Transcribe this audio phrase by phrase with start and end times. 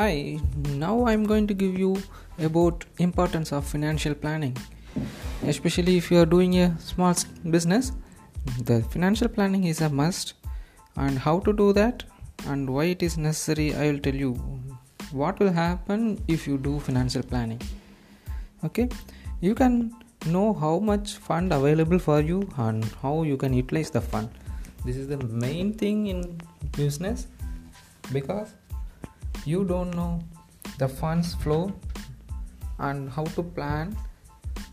[0.00, 0.40] Hi,
[0.78, 1.94] now I'm going to give you
[2.38, 4.56] about importance of financial planning.
[5.42, 7.14] Especially if you are doing a small
[7.50, 7.92] business,
[8.64, 10.32] the financial planning is a must
[10.96, 12.04] and how to do that
[12.46, 14.32] and why it is necessary I will tell you
[15.10, 17.60] what will happen if you do financial planning.
[18.64, 18.88] Okay?
[19.42, 24.00] You can know how much fund available for you and how you can utilize the
[24.00, 24.30] fund.
[24.82, 26.40] This is the main thing in
[26.74, 27.26] business
[28.14, 28.54] because
[29.44, 30.20] you don't know
[30.78, 31.72] the funds flow
[32.78, 33.96] and how to plan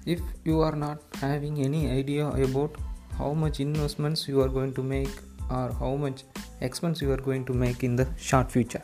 [0.05, 2.75] if you are not having any idea about
[3.17, 5.09] how much investments you are going to make
[5.49, 6.23] or how much
[6.61, 8.83] expense you are going to make in the short future.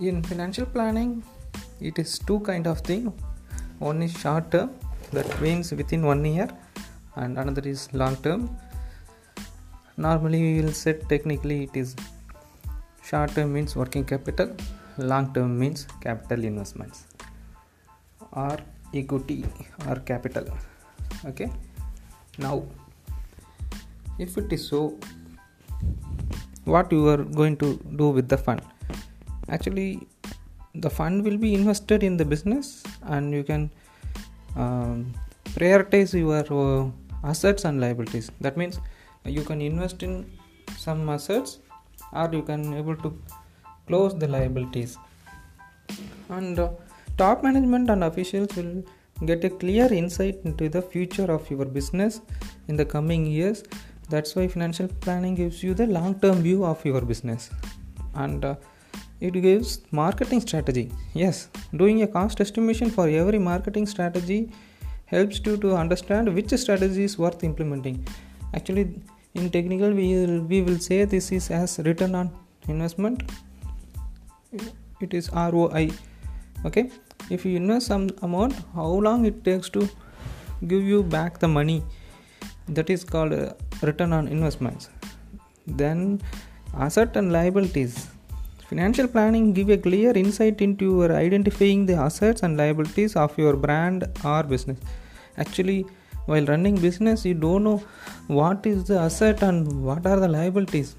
[0.00, 1.22] In financial planning
[1.80, 3.12] it is two kind of thing.
[3.78, 4.70] One is short term
[5.12, 6.48] that means within one year
[7.16, 8.56] and another is long term.
[9.96, 11.94] Normally we will set technically it is
[13.08, 14.50] short term means working capital
[14.98, 17.06] long term means capital investments.
[18.32, 18.56] Or
[18.92, 19.44] equity
[19.88, 20.46] or capital.
[21.26, 21.50] Okay?
[22.38, 22.64] Now
[24.18, 24.98] if it is so
[26.64, 28.62] what you are going to do with the fund?
[29.48, 30.06] Actually
[30.74, 33.70] the fund will be invested in the business and you can
[34.56, 35.12] um,
[35.50, 36.90] prioritize your uh,
[37.28, 38.30] assets and liabilities.
[38.40, 38.80] That means
[39.24, 40.30] you can invest in
[40.76, 41.58] some assets
[42.14, 43.16] or you can able to
[43.86, 44.98] close the liabilities.
[46.28, 46.70] And uh,
[47.18, 48.84] top management and officials will
[49.26, 52.20] get a clear insight into the future of your business
[52.68, 53.64] in the coming years.
[54.08, 57.50] That's why financial planning gives you the long term view of your business.
[58.14, 58.56] And uh,
[59.20, 60.92] it gives marketing strategy.
[61.14, 64.50] Yes doing a cost estimation for every marketing strategy
[65.06, 68.06] helps you to understand which strategy is worth implementing.
[68.54, 68.84] Actually
[69.34, 72.30] in technical we will, we will say this is as return on
[72.68, 73.22] investment.
[75.00, 75.90] It is roi
[76.64, 76.90] okay?
[77.30, 79.88] If you invest some amount how long it takes to
[80.68, 81.82] give you back the money?
[82.68, 83.52] That is called uh,
[83.82, 84.88] return on investments.
[85.66, 86.22] Then
[86.74, 88.08] asset and liabilities.
[88.68, 93.56] Financial planning give a clear insight into your identifying the assets and liabilities of your
[93.56, 94.78] brand or business.
[95.36, 95.86] Actually
[96.26, 97.82] while running business you don't know
[98.26, 100.96] what is the asset and what are the liabilities.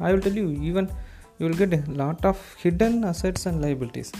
[0.00, 0.90] I will tell you even
[1.38, 4.12] you will get a lot of hidden assets and liabilities.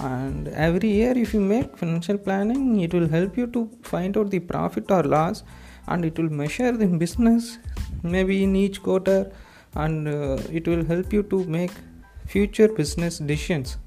[0.00, 4.30] And every year if you make financial planning it will help you to find out
[4.30, 5.42] the profit or loss
[5.86, 7.58] and it will measure the business
[8.02, 9.32] maybe in each quarter
[9.74, 11.70] and uh, it will help you to make
[12.26, 13.78] future business decisions.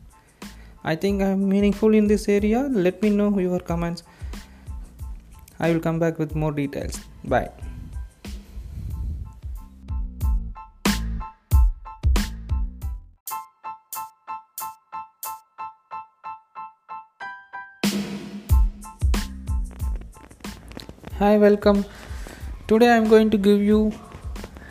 [0.84, 2.62] I think i'm meaningful in this area.
[2.72, 4.04] Let me know your comments
[5.66, 7.00] i will come back with more details
[7.36, 7.50] bye
[21.22, 21.86] Hi, welcome.
[22.68, 23.92] Today I'm going to give you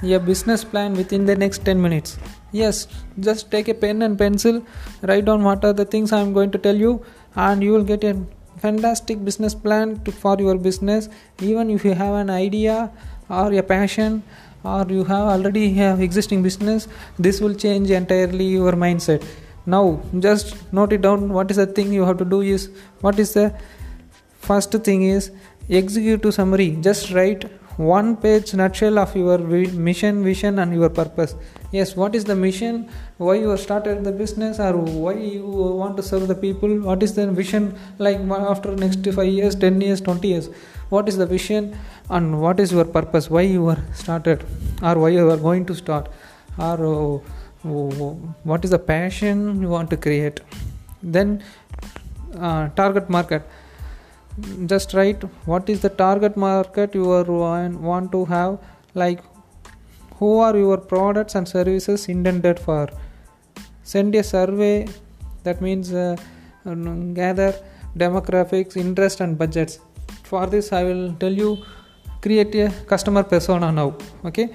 [0.02, 2.18] a business plan within the next 10 minutes.
[2.50, 2.88] Yes,
[3.20, 4.60] just take a pen and pencil,
[5.02, 7.04] write down what are the things I'm going to tell you,
[7.36, 8.16] and you will get a
[8.60, 11.08] fantastic business plan to, for your business.
[11.40, 12.90] Even if you have an idea
[13.28, 14.22] or a passion
[14.64, 16.88] or you have already have existing business,
[17.18, 19.24] this will change entirely your mindset.
[19.66, 21.32] Now, just note it down.
[21.32, 23.54] What is the thing you have to do is what is the
[24.40, 25.30] first thing is
[25.68, 27.44] executive summary just write
[27.76, 29.38] one page nutshell of your
[29.88, 31.34] mission vision and your purpose
[31.72, 32.88] yes what is the mission
[33.20, 34.72] why you started the business or
[35.04, 35.46] why you
[35.80, 36.70] want to serve the people?
[36.88, 40.48] What is the vision like after next 5 years 10 years 20 years?
[40.88, 41.76] What is the vision
[42.08, 43.28] and what is your purpose?
[43.28, 44.46] Why you are started
[44.82, 46.08] or why you are going to start?
[46.58, 47.18] Or uh,
[48.52, 50.40] what is the passion you want to create?
[51.02, 51.42] Then
[52.38, 53.42] uh, target market.
[54.64, 57.24] Just write what is the target market you are
[57.90, 58.58] want to have?
[58.94, 59.22] Like
[60.14, 62.88] who are your products and services intended for
[63.92, 64.86] send a survey.
[65.44, 66.16] That means uh,
[67.20, 67.52] gather
[67.96, 69.78] demographics interest and budgets.
[70.30, 71.50] For this i will tell you
[72.24, 73.88] create a customer persona now
[74.24, 74.46] okay?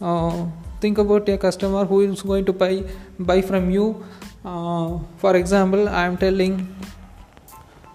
[0.00, 0.46] Uh,
[0.80, 2.82] think about a customer who is going to buy
[3.18, 3.86] buy from you.
[4.44, 6.54] Uh, for example i am telling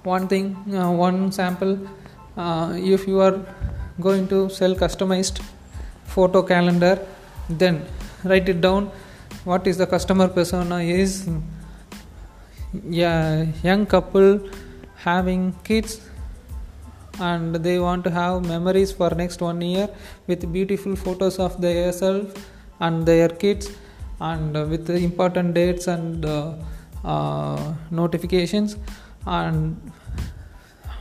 [0.04, 1.74] one thing uh, one sample.
[2.38, 3.38] Uh, if you are
[4.00, 5.42] going to sell customized
[6.16, 6.96] photo calendar
[7.50, 7.84] then
[8.24, 8.92] write it down
[9.46, 11.30] what is the customer persona is
[12.90, 14.40] yeah young couple
[14.96, 16.02] having kids
[17.20, 19.88] and they want to have memories for next one year
[20.28, 22.34] with beautiful photos of their self
[22.80, 23.70] and their kids
[24.20, 26.54] and with important dates and uh,
[27.04, 28.78] uh, notifications
[29.28, 29.92] and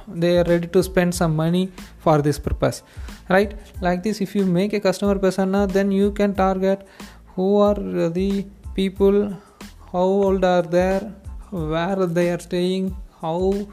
[0.07, 2.83] they are ready to spend some money for this purpose.
[3.29, 3.55] Right?
[3.81, 6.87] Like this if you make a customer persona then you can target
[7.35, 9.37] who are the people?
[9.93, 10.99] How old are they,
[11.51, 12.97] where they are staying?
[13.21, 13.67] How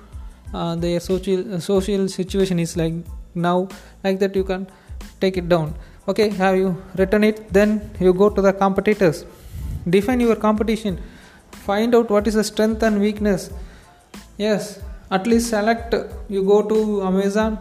[0.54, 2.94] uh, their social social situation is like
[3.36, 3.68] now?
[4.04, 4.68] Like that you can
[5.20, 5.74] take it down.
[6.08, 7.52] Okay have you written it?
[7.54, 9.26] Then you go to the competitors.
[9.90, 11.00] Define your competition.
[11.52, 13.52] Find out what is the strength and weakness.
[14.38, 14.82] Yes
[15.12, 15.94] at least select.
[16.30, 17.60] You go to amazon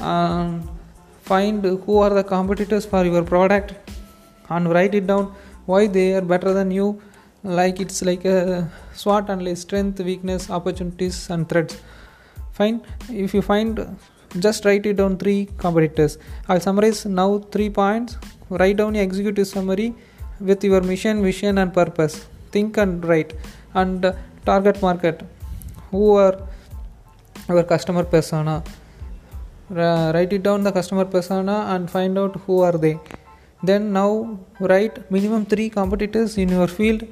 [0.00, 0.68] and
[1.22, 3.74] find who are the competitors for your product
[4.56, 5.34] and write it down
[5.66, 7.00] why they are better than you.
[7.42, 11.80] Like it's like a SWOT analysis strength weakness opportunities and threats.
[12.52, 12.82] Fine.
[13.08, 13.96] If you find
[14.38, 16.18] just write it down three competitors.
[16.48, 18.16] I'll summarize now three points.
[18.48, 19.94] Write down your executive summary
[20.40, 22.26] with your mission vision and purpose.
[22.50, 23.34] Think and write.
[23.74, 24.12] And uh,
[24.46, 25.22] target market.
[25.90, 26.36] Who are
[27.48, 28.62] our customer persona?
[29.70, 32.98] Uh, write it down the customer persona and find out who are they
[33.62, 37.02] then now write minimum three competitors in your field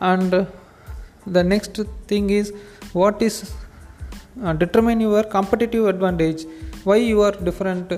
[0.00, 0.46] and
[1.26, 2.52] the next thing is
[2.92, 3.52] what is
[4.42, 6.44] uh, determine your competitive advantage.
[6.84, 7.92] Why you are different?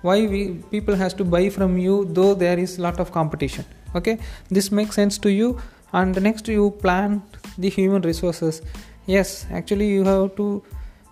[0.00, 3.64] Why we people has to buy from you though there is lot of competition.
[3.94, 4.18] Okay?
[4.48, 5.60] This makes sense to you.
[5.92, 7.22] And next you plan
[7.58, 8.62] the human resources.
[9.06, 10.62] Yes actually you have to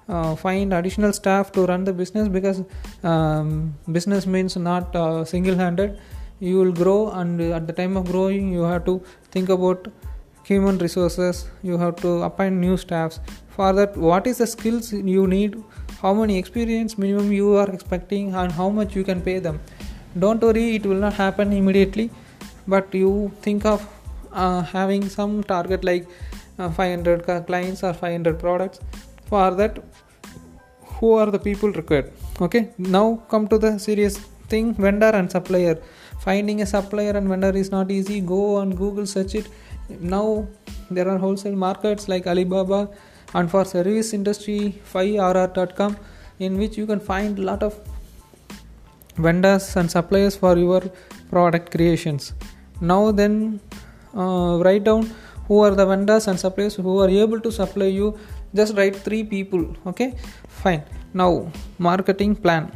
[0.08, 2.62] uh, find additional staff to run the business because
[3.04, 6.00] um, business means not uh, single handed
[6.40, 9.88] you will grow and at the time of growing you have to think about
[10.44, 11.48] human resources.
[11.62, 13.20] You have to appoint new staffs.
[13.50, 15.62] For that what is the skills you need?
[16.00, 19.60] How many experience minimum you are expecting and how much you can pay them?
[20.18, 22.10] Don't worry it will not happen immediately
[22.66, 23.86] but you think of
[24.32, 26.08] uh, having some target like
[26.58, 28.80] uh, 500 clients or 500 products.
[29.26, 29.78] For that
[30.94, 32.12] who are the people required?
[32.40, 35.76] Okay now come to the serious thing vendor and supplier
[36.24, 39.48] finding a supplier and vendor is not easy go on google search it.
[40.00, 40.46] Now
[40.90, 42.88] there are wholesale markets like alibaba
[43.34, 45.96] and for service industry fiverr.com
[46.38, 47.78] in which you can find a lot of
[49.16, 50.82] vendors and suppliers for your
[51.30, 52.34] product creations.
[52.80, 53.60] Now then
[54.16, 55.10] uh, write down
[55.46, 58.18] who are the vendors and suppliers who are able to supply you.
[58.54, 60.14] Just write three people okay?
[60.48, 60.84] Fine.
[61.14, 62.72] Now marketing plan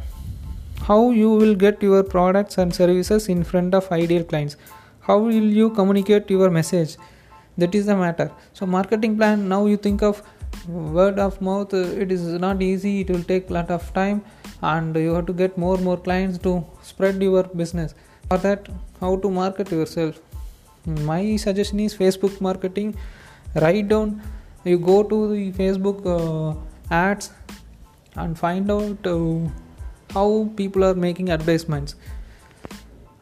[0.87, 4.55] how you will get your products and services in front of ideal clients?
[5.01, 6.97] How will you communicate your message?
[7.57, 8.31] That is the matter.
[8.53, 10.21] So marketing plan now you think of
[10.67, 14.23] word of mouth it is not easy it will take lot of time
[14.61, 17.95] and you have to get more more clients to spread your business.
[18.29, 20.21] For that how to market yourself?
[20.85, 22.95] My suggestion is facebook marketing.
[23.55, 24.21] Write down
[24.63, 26.55] you go to the facebook uh,
[26.93, 27.31] ads
[28.15, 29.64] and find out uh,
[30.15, 31.95] how people are making advertisements.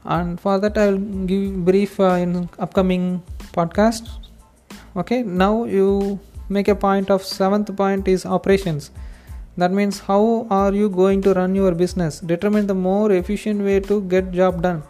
[0.06, 1.00] And for that i will
[1.32, 3.24] give brief uh, in upcoming
[3.54, 4.10] podcast.
[4.96, 6.20] Okay now you
[6.50, 8.92] make a point of seventh point is operations.
[9.56, 12.20] That means how are you going to run your business?
[12.20, 14.84] Determine the more efficient way to get job done.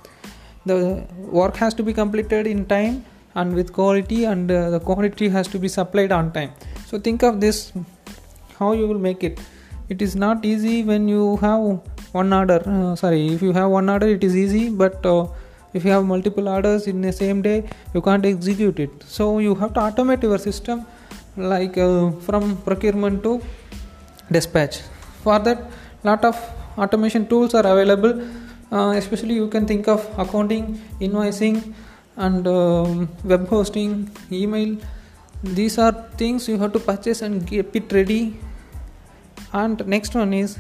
[0.66, 3.04] The work has to be completed in time
[3.36, 6.52] and with quality and uh, the quantity has to be supplied on time.
[6.86, 7.74] So think of this
[8.58, 9.40] how you will make it.
[9.90, 11.82] It is not easy when you have
[12.14, 12.62] one order.
[12.66, 15.28] Uh, sorry if you have one order it is easy but uh,
[15.74, 17.58] if you have multiple orders in the same day
[17.94, 18.92] you can't execute it.
[19.04, 20.86] So you have to automate your system
[21.36, 23.42] like uh, from procurement to
[24.32, 24.80] dispatch.
[25.24, 25.72] For that
[26.04, 26.38] lot of
[26.78, 28.22] automation tools are available.
[28.72, 31.74] Uh, especially you can think of accounting invoicing
[32.18, 34.78] and um, web hosting email.
[35.44, 38.40] These are things you have to purchase and keep it ready.
[39.52, 40.58] And next one is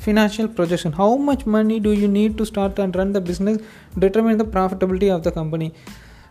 [0.00, 0.92] financial projection.
[0.92, 3.58] How much money do you need to start and run the business?
[3.98, 5.72] Determine the profitability of the company.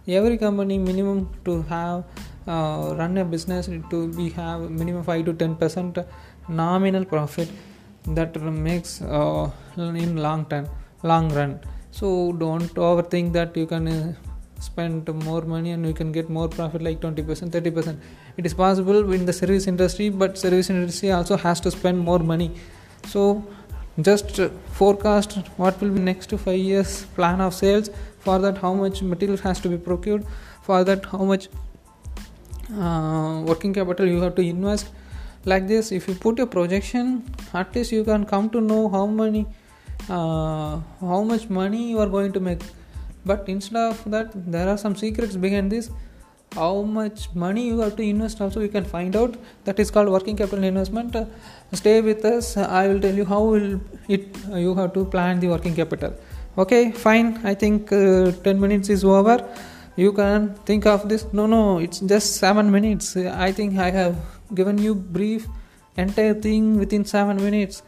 [0.08, 2.04] Every company minimum to have
[2.48, 6.00] uh, run a business to be have minimum 5 to 10 percent
[6.48, 7.50] nominal profit.
[8.06, 10.68] That makes uh, in long term
[11.04, 11.60] long run.
[11.92, 14.14] So don't overthink that you can uh,
[14.60, 17.98] spend more money and you can get more profit like 20% 30%
[18.38, 22.20] it is possible in the service industry but service industry also has to spend more
[22.20, 22.52] money.
[23.06, 23.44] So
[24.04, 24.40] just
[24.74, 27.90] forecast what will be next 5 years plan of sales.
[28.20, 30.26] For that how much material has to be procured.
[30.64, 31.48] For that how much
[32.78, 34.90] uh, working capital you have to invest.
[35.46, 39.06] Like this if you put a projection at least you can come to know how
[39.06, 39.46] many
[40.10, 42.62] uh, how much money you are going to make.
[43.26, 45.90] But instead of that there are some secrets behind this.
[46.56, 49.36] How much money you have to invest also you can find out.
[49.66, 51.16] That is called working capital investment.
[51.16, 51.26] uh,
[51.74, 52.58] stay with us.
[52.58, 56.14] I will tell you how will it you have to plan the working capital.
[56.58, 57.40] Okay fine.
[57.44, 59.38] I think uh, 10 minutes is over.
[59.96, 61.26] You can think of this.
[61.34, 63.16] No no it's just 7 minutes.
[63.18, 64.16] I think i have
[64.54, 65.48] given you brief
[65.98, 67.84] entire thing within 7 minutes.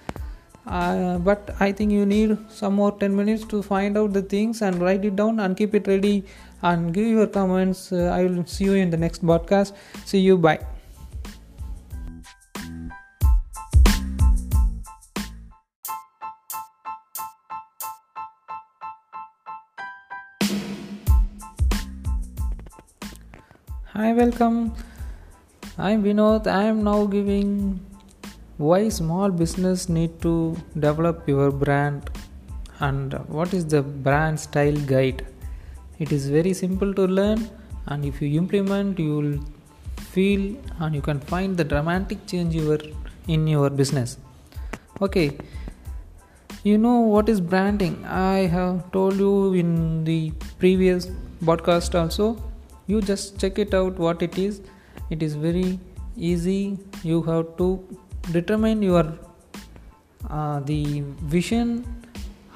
[0.68, 4.62] Uh, but i think you need some more 10 minutes to find out the things
[4.62, 6.24] and write it down and keep it ready
[6.62, 7.92] and give your comments.
[7.92, 9.74] Uh, i will see you in the next podcast
[10.06, 10.38] see you.
[10.38, 10.60] Bye
[23.94, 24.74] hi welcome.
[25.78, 26.48] I'm vinod.
[26.48, 27.78] I am now giving
[28.56, 32.10] why small business need to develop your brand
[32.80, 35.26] and what is the brand style guide.
[36.00, 37.50] It is very simple to learn
[37.88, 39.40] and if you implement you will
[40.14, 42.80] feel and you can find the dramatic change your
[43.28, 44.18] in your business.
[45.02, 45.38] Okay.
[46.64, 48.06] You know what is branding?
[48.06, 51.08] I have told you in the previous
[51.44, 52.51] podcast also
[52.92, 54.62] you just check it out what it is.
[55.10, 55.80] It is very
[56.16, 56.78] easy.
[57.04, 57.68] You have to
[58.32, 59.06] determine your
[60.30, 61.04] uh, the
[61.36, 61.86] vision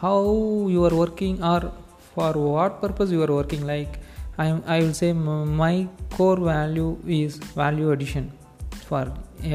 [0.02, 0.22] how
[0.70, 1.72] you are working or
[2.14, 3.66] for what purpose you are working.
[3.74, 4.00] Like
[4.44, 6.90] i i will say my core value
[7.20, 8.32] is value addition.
[8.90, 9.06] For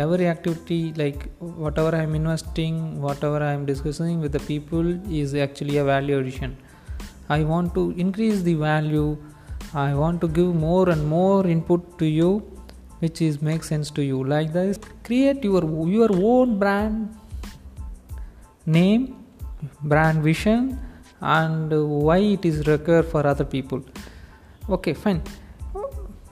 [0.05, 1.21] every activity like
[1.65, 4.89] whatever i am investing whatever i am discussing with the people
[5.21, 6.57] is actually a value addition.
[7.37, 9.17] I want to increase the value
[9.75, 12.31] i want to give more and more input to you
[13.01, 14.23] which is makes sense to you.
[14.23, 15.65] Like this create your
[15.97, 17.17] your own brand
[18.67, 19.17] name
[19.83, 20.79] brand vision
[21.21, 21.73] and
[22.07, 23.83] why it is required for other people.
[24.69, 25.23] Okay fine.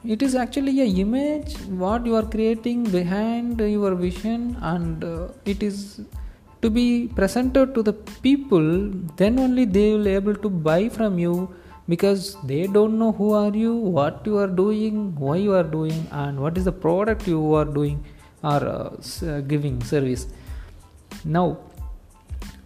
[0.04, 5.62] It is actually a image what you are creating behind your vision and uh, it
[5.62, 6.00] is
[6.62, 7.92] to be presented to the
[8.26, 8.68] people
[9.16, 11.35] then only they will able to buy from you
[11.88, 16.07] because they don't know who are you what you are doing why you are doing
[16.11, 18.04] and what is the product you are doing
[18.42, 18.90] or uh,
[19.26, 20.26] uh, giving service.
[21.25, 21.59] Now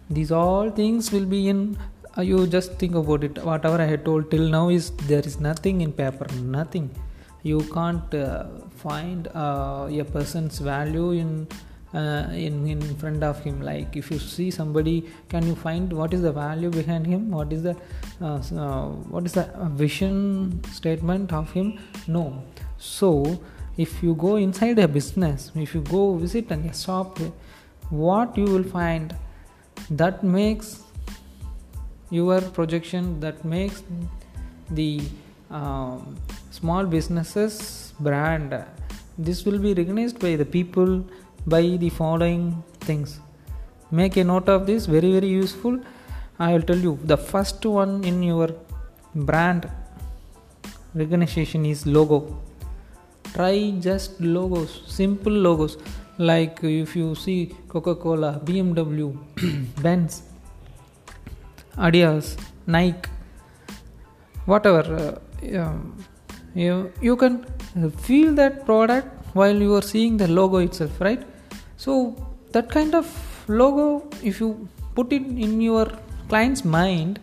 [0.09, 1.77] these all things will be in
[2.17, 3.43] uh, you just think about it.
[3.43, 6.89] Whatever i had told till now is there is nothing in paper nothing.
[7.43, 11.47] You can't uh, find uh, a person's value in
[11.93, 13.61] uh, in in front of him.
[13.61, 17.31] Like if you see somebody can you find what is the value behind him?
[17.31, 17.75] What is the
[18.21, 21.79] uh, uh, what is the vision statement of him?
[22.07, 22.43] No.
[22.77, 23.39] So
[23.77, 27.17] if you go inside a business if you go visit a shop
[27.89, 29.15] what you will find
[29.89, 30.83] that makes
[32.11, 33.81] your projection that makes
[34.69, 35.01] the
[35.49, 36.15] um,
[36.51, 38.63] small businesses brand
[39.17, 41.03] this will be recognized by the people
[41.45, 43.19] by the following things.
[43.91, 45.79] Make a note of this very very useful
[46.39, 48.49] i will tell you the first one in your
[49.15, 49.69] brand
[50.95, 52.39] recognition is logo.
[53.33, 55.77] Try just logos simple logos.
[56.17, 59.07] Like if you see coca-cola bmw
[59.83, 60.21] benz
[61.85, 62.37] adidas
[62.67, 63.09] nike
[64.45, 65.97] whatever uh, um,
[66.53, 67.43] you, you can
[68.07, 71.23] feel that product while you are seeing the logo itself right?
[71.77, 72.15] So
[72.51, 73.07] that kind of
[73.47, 75.87] logo if you put it in your
[76.29, 77.19] client's mind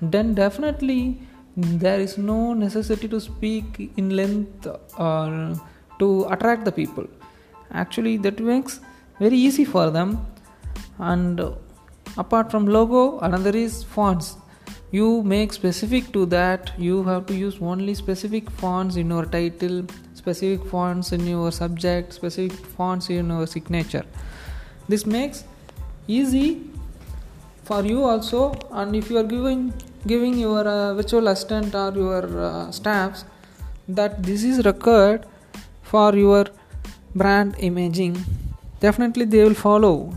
[0.00, 1.20] then definitely
[1.56, 4.66] there is no necessity to speak in length
[4.98, 5.54] or
[5.98, 7.06] to attract the people.
[7.72, 8.80] Actually that makes
[9.20, 10.26] very easy for them.
[10.98, 11.40] And
[12.16, 14.36] apart from logo another is fonts.
[14.90, 16.72] You make specific to that.
[16.78, 22.12] You have to use only specific fonts in your title specific fonts in your subject
[22.12, 24.04] specific fonts in your signature.
[24.88, 25.44] This makes
[26.06, 26.71] easy
[27.64, 29.72] for you also and if you are giving
[30.06, 33.24] giving your uh, virtual assistant or your uh, staffs
[33.88, 35.26] that this is required
[35.82, 36.46] for your
[37.14, 38.16] brand imaging.
[38.80, 40.16] Definitely they will follow.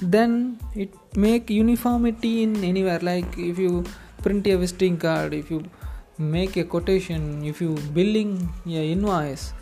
[0.00, 3.84] Then it make uniformity in anywhere like if you
[4.22, 5.64] print a visiting card if you
[6.18, 9.52] make a quotation if you billing a invoice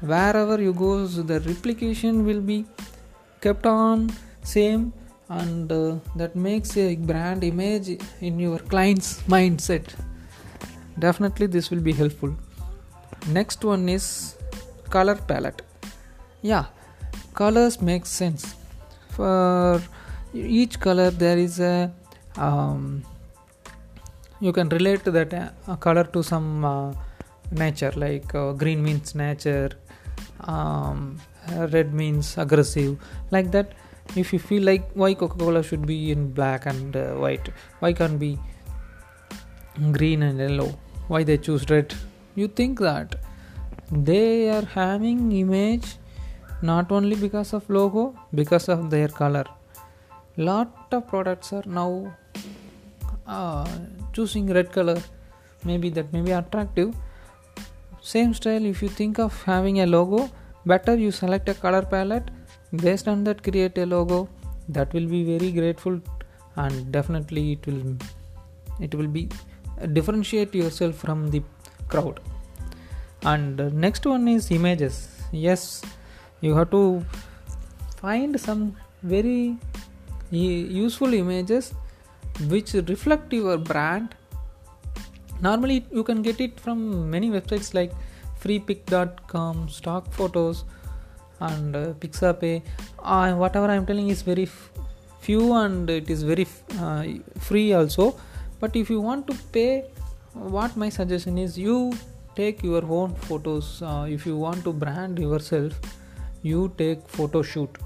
[0.00, 2.64] wherever you go the replication will be
[3.40, 4.10] kept on
[4.42, 4.92] same
[5.30, 7.88] and uh, that makes a brand image
[8.20, 9.94] in your client's mindset.
[10.98, 12.36] Definitely this will be helpful.
[13.28, 14.36] Next one is
[14.90, 15.62] color palette.
[16.42, 16.66] Yeah
[17.34, 18.54] colors make sense.
[19.10, 19.80] For
[20.34, 21.92] each color there is a
[22.36, 23.02] um,
[24.40, 26.92] you can relate that uh, color to some uh,
[27.50, 29.70] nature like uh, green means nature
[30.44, 31.20] um,
[31.72, 32.96] red means aggressive
[33.30, 33.72] like that
[34.16, 37.48] if you feel like why coca-cola should be in black and uh, white
[37.78, 38.38] why can't be
[39.92, 40.78] green and yellow?
[41.08, 41.94] Why they choose red?
[42.34, 43.16] You think that.
[43.90, 45.96] They are having image
[46.62, 49.44] not only because of logo because of their color.
[50.36, 52.14] Lot of products are now
[53.26, 53.68] uh,
[54.12, 54.98] choosing red color.
[55.64, 56.94] Maybe that may be attractive.
[58.00, 60.30] Same style if you think of having a logo
[60.66, 62.30] better you select a color palette
[62.76, 64.28] based on that create a logo
[64.68, 66.00] that will be very grateful
[66.56, 67.96] and definitely it will
[68.80, 69.28] it will be
[69.80, 71.42] uh, differentiate yourself from the
[71.88, 72.20] crowd.
[73.22, 75.08] And uh, next one is images.
[75.32, 75.82] Yes
[76.40, 77.04] you have to
[77.96, 79.56] find some very
[80.30, 81.74] useful images
[82.48, 84.14] which reflect your brand.
[85.40, 87.92] Normally you can get it from many websites like
[88.40, 90.64] freepik.com stock photos
[91.40, 92.62] and uh, pixabay
[93.02, 94.70] uh, whatever i'm telling is very f-
[95.20, 97.04] few and it is very f- uh,
[97.38, 98.14] free also.
[98.58, 99.84] But if you want to pay
[100.32, 101.92] what my suggestion is you
[102.36, 105.72] take your own photos uh, if you want to brand yourself
[106.42, 107.78] you take photo shoot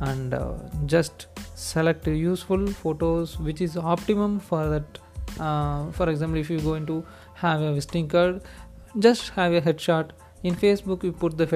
[0.00, 0.54] and uh,
[0.86, 4.98] just select useful photos which is optimum for that
[5.38, 7.04] uh, for example if you going to
[7.34, 8.40] have a visiting card
[8.98, 10.10] just have a headshot.
[10.42, 11.46] In facebook you put the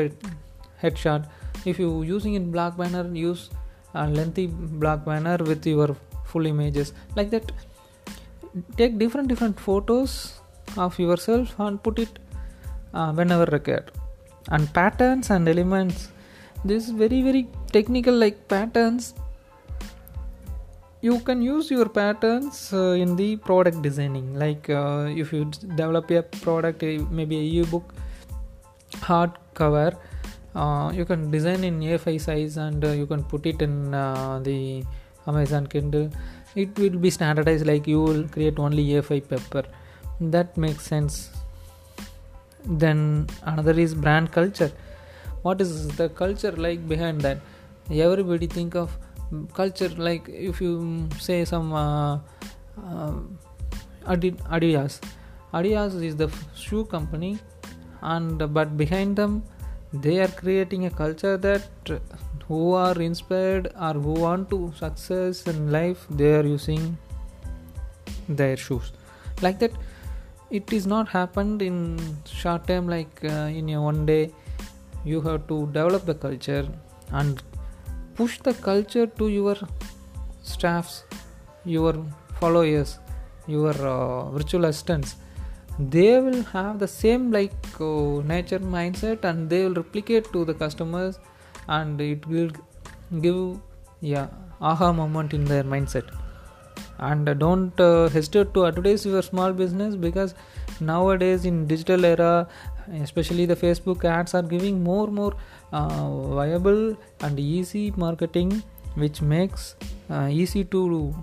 [0.82, 1.26] headshot
[1.64, 3.50] if you using in black banner use
[3.94, 6.92] a lengthy black banner with your full images.
[7.14, 7.52] Like that
[8.76, 10.40] take different different photos
[10.76, 12.18] of yourself and put it
[12.94, 13.90] uh, whenever required.
[14.48, 16.08] And patterns and elements.
[16.64, 19.14] This is very very technical like patterns.
[21.00, 24.34] You can use your patterns uh, in the product designing.
[24.34, 27.95] Like uh, if you develop a product maybe a ebook
[29.02, 29.97] hard cover
[30.56, 34.40] uh, you can design in a5 size and uh, you can put it in uh,
[34.42, 34.84] the
[35.26, 36.10] amazon kindle.
[36.54, 39.64] It will be standardized like you will create only a5 paper.
[40.21, 41.30] That makes sense.
[42.64, 44.73] Then another is brand culture.
[45.42, 47.38] What is the culture like behind that?
[47.90, 48.97] Everybody think of
[49.52, 52.14] culture like if you say some uh,
[52.82, 53.12] uh,
[54.06, 55.00] adidas.
[55.52, 57.38] Adidas is the shoe company
[58.00, 59.42] and but behind them
[59.92, 61.62] they are creating a culture that
[62.49, 66.96] who are inspired or who want to success in life they are using
[68.28, 68.92] their shoes.
[69.42, 69.72] Like that
[70.50, 74.32] it is not happened in short time like uh, in a one day
[75.04, 76.68] you have to develop the culture
[77.10, 77.42] and
[78.14, 79.56] push the culture to your
[80.42, 81.04] staffs
[81.64, 81.94] your
[82.40, 82.99] followers
[83.46, 85.16] your uh, virtual assistants
[85.78, 90.54] they will have the same like uh, nature mindset and they will replicate to the
[90.54, 91.19] customers
[91.69, 92.50] and it will
[93.21, 93.58] give
[94.00, 94.28] yeah
[94.60, 96.08] aha moment in their mindset.
[96.99, 100.34] And don't uh, hesitate to advertise your small business because
[100.80, 102.49] nowadays in digital era
[103.02, 105.34] especially the facebook ads are giving more more
[105.73, 106.08] uh,
[106.39, 108.62] viable and easy marketing
[108.95, 109.76] which makes
[110.10, 111.15] uh, easy to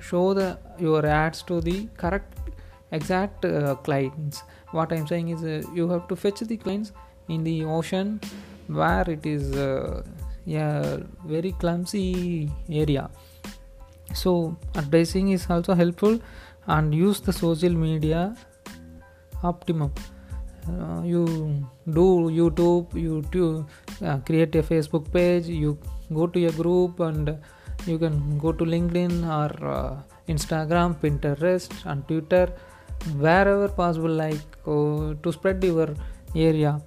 [0.00, 2.33] show the your ads to the correct
[2.92, 4.42] exact uh, clients.
[4.72, 6.92] What i'm saying is uh, you have to fetch the clients
[7.28, 8.20] in the ocean
[8.66, 10.02] where it is uh,
[10.46, 13.10] a very clumsy area.
[14.14, 16.20] So advertising is also helpful
[16.66, 18.36] and use the social media
[19.42, 19.92] optimum.
[20.66, 21.26] Uh, you
[21.90, 23.66] do youtube youtube
[24.02, 25.78] uh, create a facebook page you
[26.14, 27.36] go to a group and
[27.84, 29.94] you can go to linkedin or uh,
[30.26, 32.50] instagram pinterest and twitter
[33.18, 35.94] wherever possible like uh, to spread your
[36.34, 36.80] area.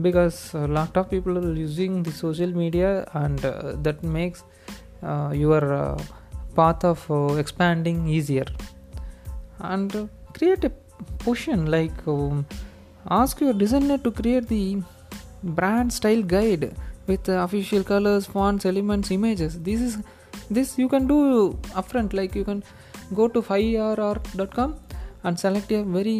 [0.00, 4.44] Because a lot of people are using the social media and uh, that makes
[5.02, 5.96] uh, your
[6.54, 8.46] path of expanding easier.
[9.58, 10.70] And create a
[11.18, 12.46] portion like um,
[13.10, 14.80] ask your designer to create the
[15.42, 16.74] brand style guide
[17.06, 19.58] with official colors fonts elements images.
[19.60, 19.98] This is
[20.50, 22.62] this you can do upfront like you can
[23.14, 24.76] go to fiverr.com
[25.28, 26.18] and select a very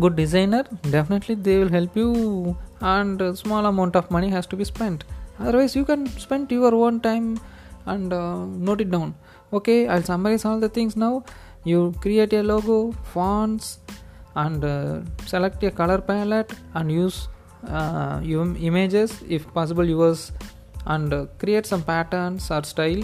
[0.00, 0.64] good designer.
[0.96, 5.04] Definitely they will help you and small amount of money has to be spent.
[5.40, 7.38] Otherwise you can spend your own time
[7.86, 9.14] and uh, note it down.
[9.52, 11.24] Okay i'll summarize all the things now.
[11.64, 13.78] You create a logo fonts
[14.34, 17.28] and uh, select a color palette and use
[17.68, 20.32] uh, images if possible yours
[20.86, 23.02] and uh, create some patterns or style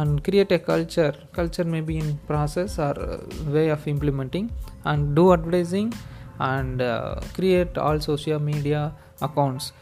[0.00, 1.14] and create a culture.
[1.32, 3.18] Culture may be in process or uh,
[3.56, 4.50] way of implementing.
[4.84, 5.92] And do advertising
[6.38, 9.72] and uh, create all social media accounts.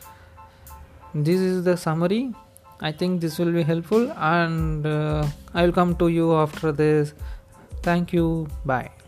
[1.14, 2.35] This is the summary.
[2.81, 4.11] I think this will be helpful.
[4.16, 7.14] And uh, i will come to you after this.
[7.83, 8.48] Thank you.
[8.64, 9.02] Bye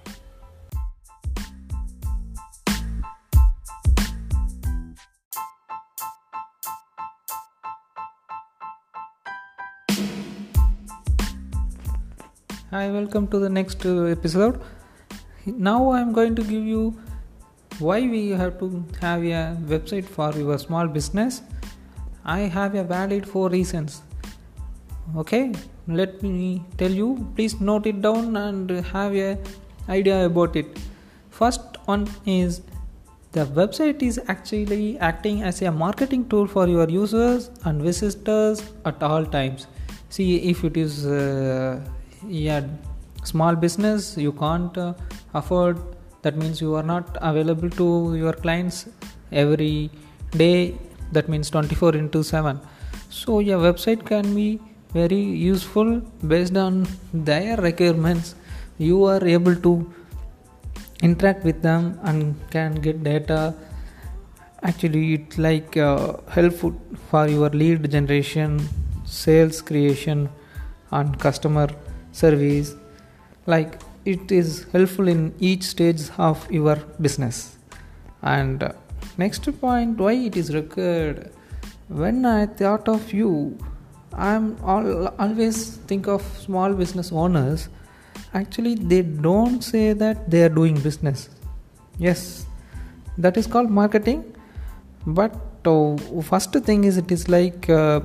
[12.74, 14.60] Hi, welcome to the next uh, episode.
[15.46, 16.98] Now I'm going to give you
[17.78, 21.42] why we have to have a website for your small business.
[22.24, 24.02] I have a valid four reasons.
[25.16, 25.52] Okay,
[25.86, 27.32] let me tell you.
[27.36, 29.38] Please note it down and have a
[29.88, 30.76] idea about it.
[31.30, 32.62] First one is
[33.30, 39.00] the website is actually acting as a marketing tool for your users and visitors at
[39.00, 39.68] all times.
[40.08, 41.80] See if it is uh,
[42.28, 42.66] yeah
[43.24, 44.94] small business you can't uh,
[45.34, 45.78] afford.
[46.22, 48.88] That means you are not available to your clients
[49.30, 49.90] every
[50.30, 50.78] day.
[51.12, 52.60] That means 24 into 7
[53.10, 54.60] so your website can be
[54.92, 58.34] very useful based on their requirements.
[58.78, 59.92] You are able to
[61.02, 63.54] interact with them and can get data.
[64.62, 66.74] Actually it's like uh, helpful
[67.10, 68.60] for your lead generation
[69.04, 70.28] sales creation
[70.90, 71.68] and customer
[72.14, 72.74] service
[73.46, 77.56] like it is helpful in each stage of your business.
[78.22, 78.72] And uh,
[79.18, 81.30] next point why it is required?
[81.88, 83.58] When i thought of you
[84.14, 87.68] i'm all, always think of small business owners.
[88.32, 91.28] Actually they don't say that they are doing business.
[91.98, 92.46] Yes
[93.18, 94.24] that is called marketing.
[95.06, 95.34] But
[95.66, 98.00] uh, first thing is it is like uh,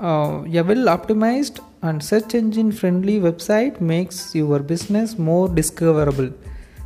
[0.00, 6.30] uh, a well optimized and search engine friendly website makes your business more discoverable.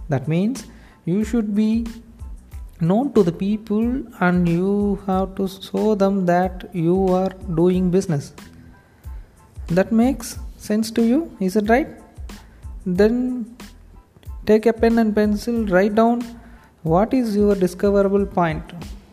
[0.09, 0.67] That means
[1.05, 1.87] you should be
[2.81, 8.33] known to the people and you have to show them that you are doing business.
[9.69, 11.89] That makes sense to you is it right?
[12.87, 13.57] Then
[14.47, 16.23] take a pen and pencil write down
[16.83, 18.65] what is your discoverable point.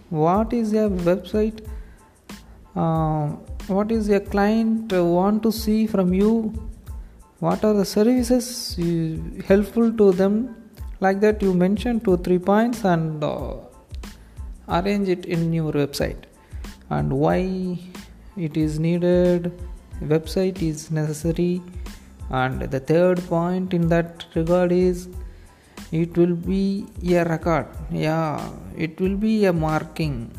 [0.10, 1.65] What is your website
[2.75, 3.36] uh,
[3.67, 6.54] what is your client want to see from you?
[7.39, 8.75] What are the services
[9.47, 10.56] helpful to them?
[10.99, 13.56] Like that you mention two three points and uh,
[14.69, 16.23] arrange it in your website.
[16.89, 17.80] And why
[18.38, 19.51] it is needed
[20.01, 21.62] website is necessary.
[22.30, 25.10] And the third point in that regard is
[25.91, 27.67] it will be a record.
[27.91, 30.32] Yeah it will be a marking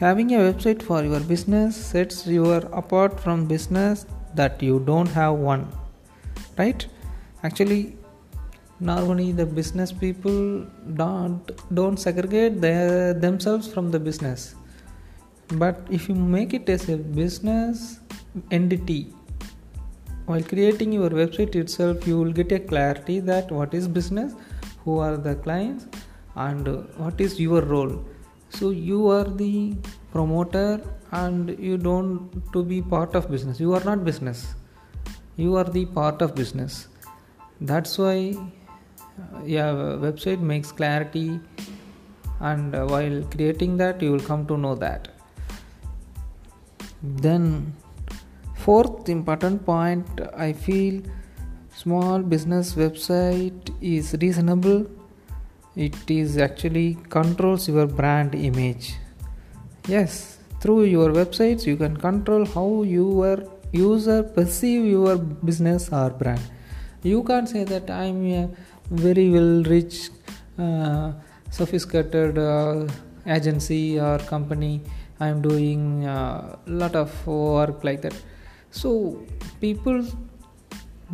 [0.00, 5.34] Having a website for your business sets you apart from business that you don't have
[5.34, 5.70] one.
[6.56, 6.86] Right?
[7.42, 7.98] Actually,
[8.80, 14.54] normally the business people don't don't segregate their, themselves from the business.
[15.48, 18.00] But if you make it as a business
[18.50, 19.12] entity,
[20.24, 24.32] while creating your website itself, you will get a clarity that what is business,
[24.82, 25.84] who are the clients,
[26.36, 28.02] and what is your role
[28.50, 29.74] so you are the
[30.12, 30.80] promoter
[31.12, 33.60] and you don't to be part of business.
[33.60, 34.54] You are not business.
[35.36, 36.88] You are the part of business.
[37.60, 39.72] That's why uh, yeah
[40.06, 41.40] website makes clarity
[42.40, 45.08] and uh, while creating that you will come to know that.
[47.02, 47.74] Then
[48.64, 50.96] fourth important point i feel
[51.82, 54.80] small business website is reasonable
[55.76, 58.94] it is actually controls your brand image.
[59.86, 63.36] Yes through your websites you can control how your
[63.72, 66.42] user perceive your business or brand.
[67.02, 68.48] You can't say that i'm a
[68.90, 70.10] very well rich
[70.58, 71.12] uh,
[71.50, 72.86] sophisticated uh,
[73.26, 74.82] agency or company.
[75.18, 78.14] I'm doing a uh, lot of work like that.
[78.70, 79.26] So
[79.60, 80.04] people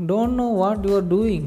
[0.06, 1.44] don't know what you are doing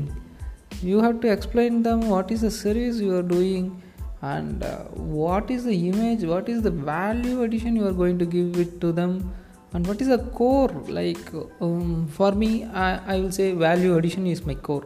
[0.81, 3.81] you have to explain them what is the service you are doing
[4.21, 4.77] and uh,
[5.17, 8.79] what is the image what is the value addition you are going to give it
[8.81, 9.33] to them
[9.73, 14.25] and what is the core like um, for me I, I will say value addition
[14.25, 14.85] is my core.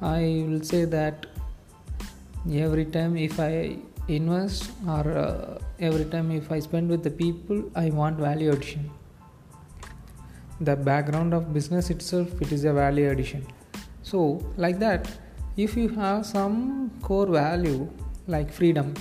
[0.00, 1.26] I will say that
[2.50, 3.76] every time if i
[4.08, 8.90] invest or uh, every time if i spend with the people i want value addition.
[10.60, 13.46] The background of business itself it is a value addition
[14.02, 15.08] so like that
[15.56, 17.88] if you have some core value
[18.26, 18.94] like freedom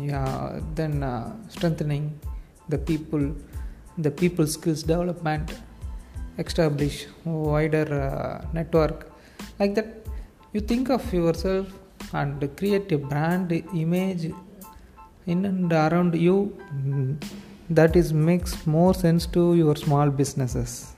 [0.00, 2.18] yeah then uh, strengthening
[2.68, 3.34] the people
[3.98, 5.52] the people skills development
[6.38, 9.10] establish wider uh, network.
[9.58, 10.06] Like that
[10.52, 11.66] you think of yourself
[12.12, 14.32] and create a brand image
[15.26, 16.52] in and around you
[17.70, 20.94] that is makes more sense to your small businesses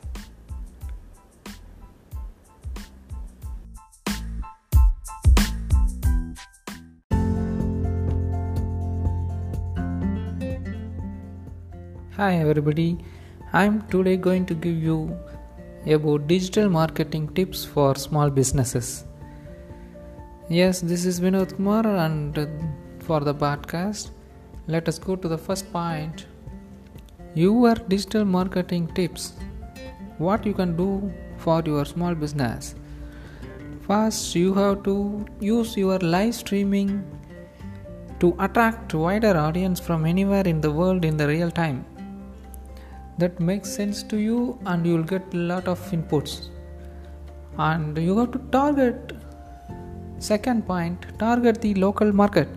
[12.17, 12.97] Hi everybody,
[13.53, 15.19] I'm today going to give you
[15.85, 19.03] about digital marketing tips for small businesses.
[20.49, 22.47] Yes, this is Vinod Kumar and uh,
[23.01, 24.11] for the podcast,
[24.69, 26.27] let us go to the first point.
[27.35, 29.33] Your digital marketing tips.
[30.19, 32.77] What you can do for your small business.
[33.89, 37.03] First, you have to use your live streaming
[38.21, 41.85] to attract wider audience from anywhere in the world in the real time
[43.19, 46.49] that makes sense to you and you'll get a lot of inputs.
[47.59, 49.13] And you have to target
[50.19, 52.49] second point target the local market.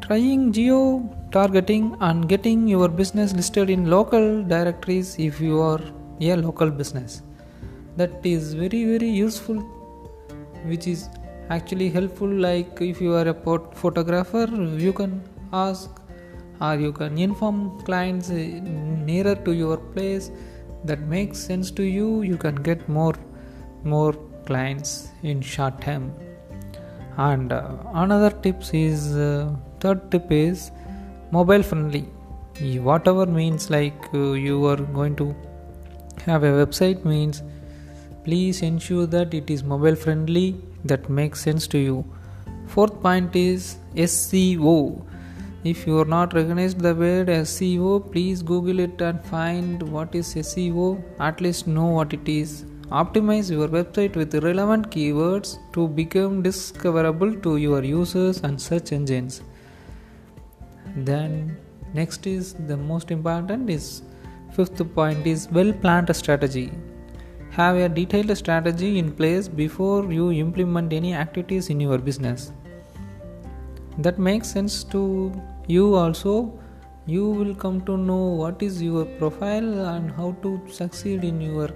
[0.00, 5.80] Trying geo targeting and getting your business listed in local directories if you are
[6.20, 7.22] a local business.
[7.96, 9.58] That is very very useful
[10.64, 11.08] which is
[11.50, 13.34] actually helpful like if you are a
[13.82, 14.46] photographer
[14.86, 15.95] you can ask
[16.60, 18.60] or you can inform clients eh,
[19.04, 20.30] nearer to your place?
[20.84, 22.22] That makes sense to you.
[22.22, 23.14] You can get more
[23.84, 24.12] more
[24.46, 26.12] clients in short term.
[27.16, 30.70] And uh, another tips is uh, third tip is
[31.32, 32.08] mobile friendly.
[32.90, 35.34] Whatever means like uh, you are going to
[36.24, 37.42] have a website means
[38.24, 40.60] please ensure that it is mobile friendly.
[40.84, 42.04] That makes sense to you.
[42.66, 45.04] Fourth point is seo
[45.66, 50.34] if you are not recognized the word SEO, please Google it and find what is
[50.34, 51.02] SEO.
[51.18, 52.64] At least know what it is.
[52.90, 59.40] Optimize your website with relevant keywords to become discoverable to your users and search engines.
[60.96, 61.56] Then
[61.94, 64.02] next is the most important is
[64.54, 66.70] fifth point is well planned strategy.
[67.50, 72.52] Have a detailed strategy in place before you implement any activities in your business.
[73.98, 75.32] That makes sense to
[75.66, 76.58] you also
[77.06, 81.70] you will come to know what is your profile and how to succeed in your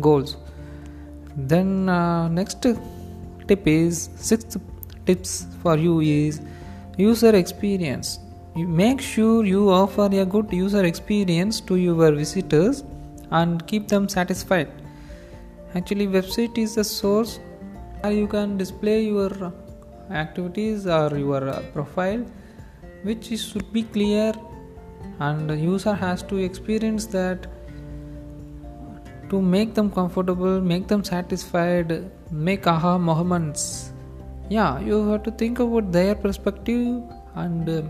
[0.00, 0.36] goals.
[1.36, 4.58] Then uh, next tip is sixth
[5.06, 6.40] tips for you is
[6.98, 8.18] user experience.
[8.54, 12.84] Make sure you offer a good user experience to your visitors
[13.30, 14.70] and keep them satisfied.
[15.74, 17.38] Actually website is the source
[18.00, 19.52] where you can display your
[20.10, 21.40] activities or your
[21.72, 22.24] profile
[23.06, 24.32] which should be clear.
[25.18, 27.46] And the user has to experience that
[29.30, 31.92] to make them comfortable make them satisfied
[32.30, 33.92] make aha moments.
[34.48, 37.02] Yeah you have to think about their perspective
[37.34, 37.82] and uh,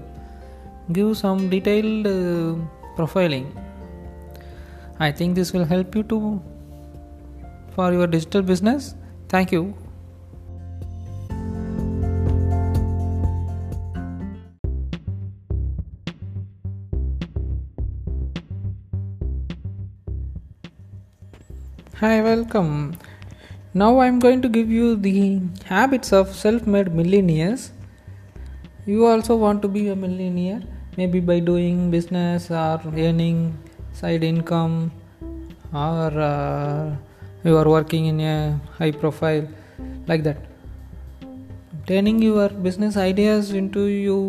[0.93, 2.55] give some detailed uh,
[2.97, 3.49] profiling.
[4.99, 6.21] I think this will help you to
[7.75, 8.95] for your digital business.
[9.29, 9.75] Thank you
[22.07, 22.97] Hi, welcome.
[23.75, 27.73] Now I'm going to give you the habits of self made millionaires.
[28.85, 30.63] You also want to be a millionaire,
[30.97, 33.59] maybe by doing business or earning
[33.93, 34.93] side income,
[35.75, 36.95] or uh,
[37.43, 39.49] you are working in a high profile,
[40.07, 40.39] like that.
[41.89, 44.21] Turning your business ideas into you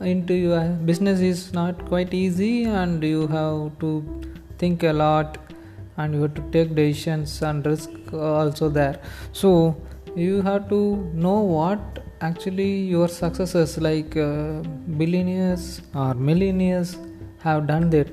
[0.00, 3.94] into your business is not quite easy, and you have to
[4.56, 5.38] think a lot
[6.00, 9.00] and you have to take decisions and risk also there.
[9.32, 9.50] So
[10.16, 10.80] you have to
[11.14, 14.62] know what actually your successors like uh,
[14.98, 16.96] billionaires or millionaires
[17.42, 18.08] have done that.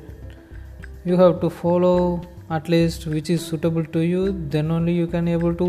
[1.05, 5.27] You have to follow at least which is suitable to you then only you can
[5.27, 5.67] able to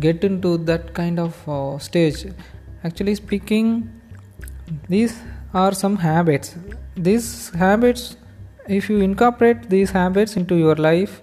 [0.00, 2.26] get into that kind of uh, stage.
[2.84, 3.90] Actually speaking
[4.88, 5.20] these
[5.54, 6.56] are some habits.
[6.96, 8.16] These habits
[8.68, 11.20] if you incorporate these habits into your life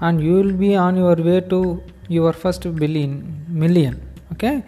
[0.00, 4.00] and you will be on your way to your first billion million
[4.32, 4.62] okay?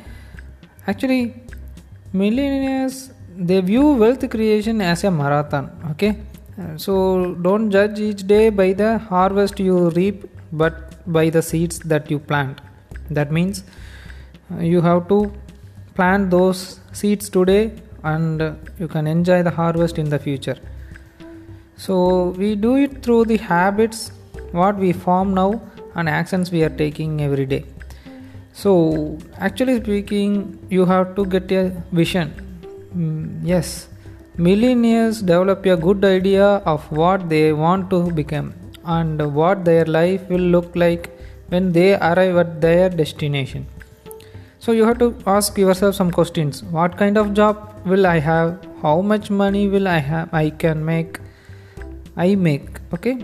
[0.87, 1.35] Actually
[2.13, 6.17] millionaires they view wealth creation as a marathon okay?
[6.77, 12.11] So don't judge each day by the harvest you reap but by the seeds that
[12.11, 12.61] you plant.
[13.11, 13.65] That means
[14.53, 15.33] uh, you have to
[15.95, 20.57] plant those seeds today and you can enjoy the harvest in the future
[21.77, 24.11] so we do it through the habits
[24.53, 25.61] what we form now
[25.95, 27.65] and actions we are taking every day.
[28.53, 32.33] So actually speaking you have to get a vision.
[32.97, 33.89] Mm, yes.
[34.39, 40.29] Millionaires develop a good idea of what they want to become and what their life
[40.29, 41.11] will look like
[41.49, 43.67] when they arrive at their destination.
[44.59, 46.63] So you have to ask yourself some questions.
[46.65, 48.67] What kind of job will i have?
[48.83, 51.19] How much money will i have i can make
[52.17, 53.19] i make okay?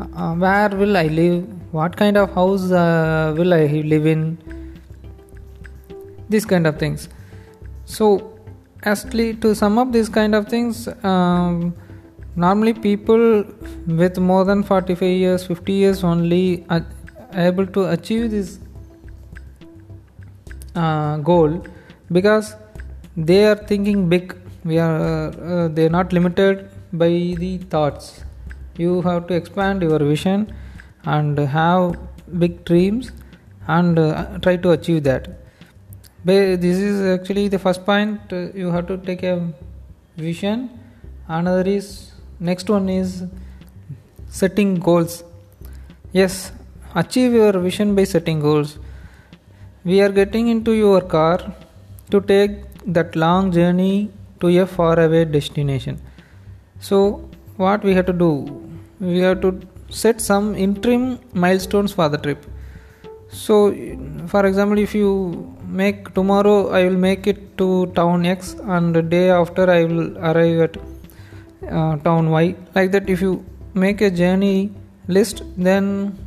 [0.00, 1.44] Uh, where will i live?
[1.72, 4.38] What kind of house uh, will i live in?
[6.28, 7.08] These kind of things.
[7.84, 8.38] So
[8.84, 11.74] actually to sum up these kind of things um,
[12.36, 13.44] normally people
[13.86, 16.86] with more than 45 years 50 years only are
[17.34, 18.58] able to achieve this
[20.74, 21.62] uh, goal
[22.12, 22.54] because
[23.16, 24.36] they are thinking big.
[24.64, 28.24] We are uh, they are not limited by the thoughts.
[28.76, 30.54] You have to expand your vision
[31.04, 31.98] and have
[32.38, 33.12] big dreams
[33.66, 35.28] and uh, try to achieve that.
[36.24, 39.52] This is actually the first point uh, you have to take a
[40.16, 40.70] vision.
[41.28, 43.24] Another is next one is
[44.28, 45.24] setting goals.
[46.12, 46.52] Yes
[46.94, 48.78] achieve your vision by setting goals.
[49.84, 51.54] We are getting into your car
[52.10, 52.50] to take
[52.86, 56.00] that long journey to a faraway destination
[56.80, 58.32] so what we have to do?
[59.00, 62.44] We have to set some interim milestones for the trip.
[63.28, 63.74] So
[64.26, 65.10] for example if you
[65.80, 70.18] make tomorrow i will make it to town x and the day after i will
[70.18, 70.76] arrive at
[71.70, 72.56] uh, town y.
[72.74, 74.72] Like that if you make a journey
[75.06, 76.18] list then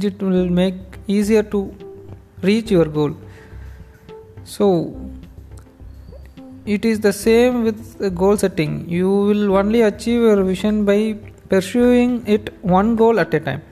[0.00, 0.74] it will make
[1.08, 1.74] easier to
[2.42, 3.16] reach your goal.
[4.44, 4.94] So
[6.66, 8.88] it is the same with goal setting.
[8.88, 11.16] You will only achieve your vision by
[11.48, 13.62] pursuing it one goal at a time.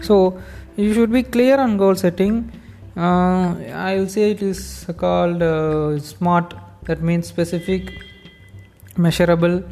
[0.00, 0.40] So
[0.76, 2.52] you should be clear on goal setting.
[2.96, 6.54] Uh, i will say it is called uh, smart.
[6.84, 7.92] That means specific
[8.96, 9.64] measurable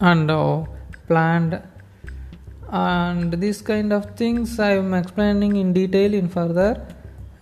[0.00, 0.64] and uh,
[1.06, 1.62] planned.
[2.72, 6.84] And this kind of things i am explaining in detail in further.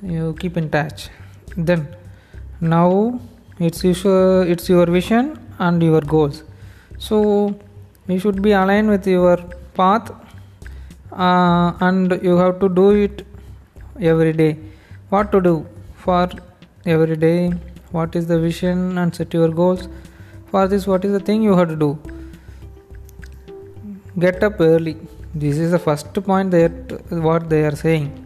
[0.03, 1.09] You keep in touch.
[1.57, 1.97] Then
[2.61, 3.21] now
[3.61, 6.45] it's your it's your vision and your goals.
[6.99, 7.59] So
[8.07, 9.37] you should be aligned with your
[9.75, 10.13] path
[11.13, 13.27] uh, and you have to do it
[14.01, 14.59] every day.
[15.09, 15.67] What to do
[15.97, 16.29] for
[16.87, 17.51] every day?
[17.91, 19.89] What is the vision and set your goals?
[20.51, 21.99] For this what is the thing you have to do?
[24.19, 24.97] Get up early.
[25.35, 26.73] This is the first point that
[27.11, 28.25] what they are saying.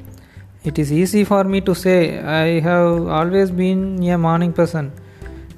[0.64, 4.92] It is easy for me to say i have always been a morning person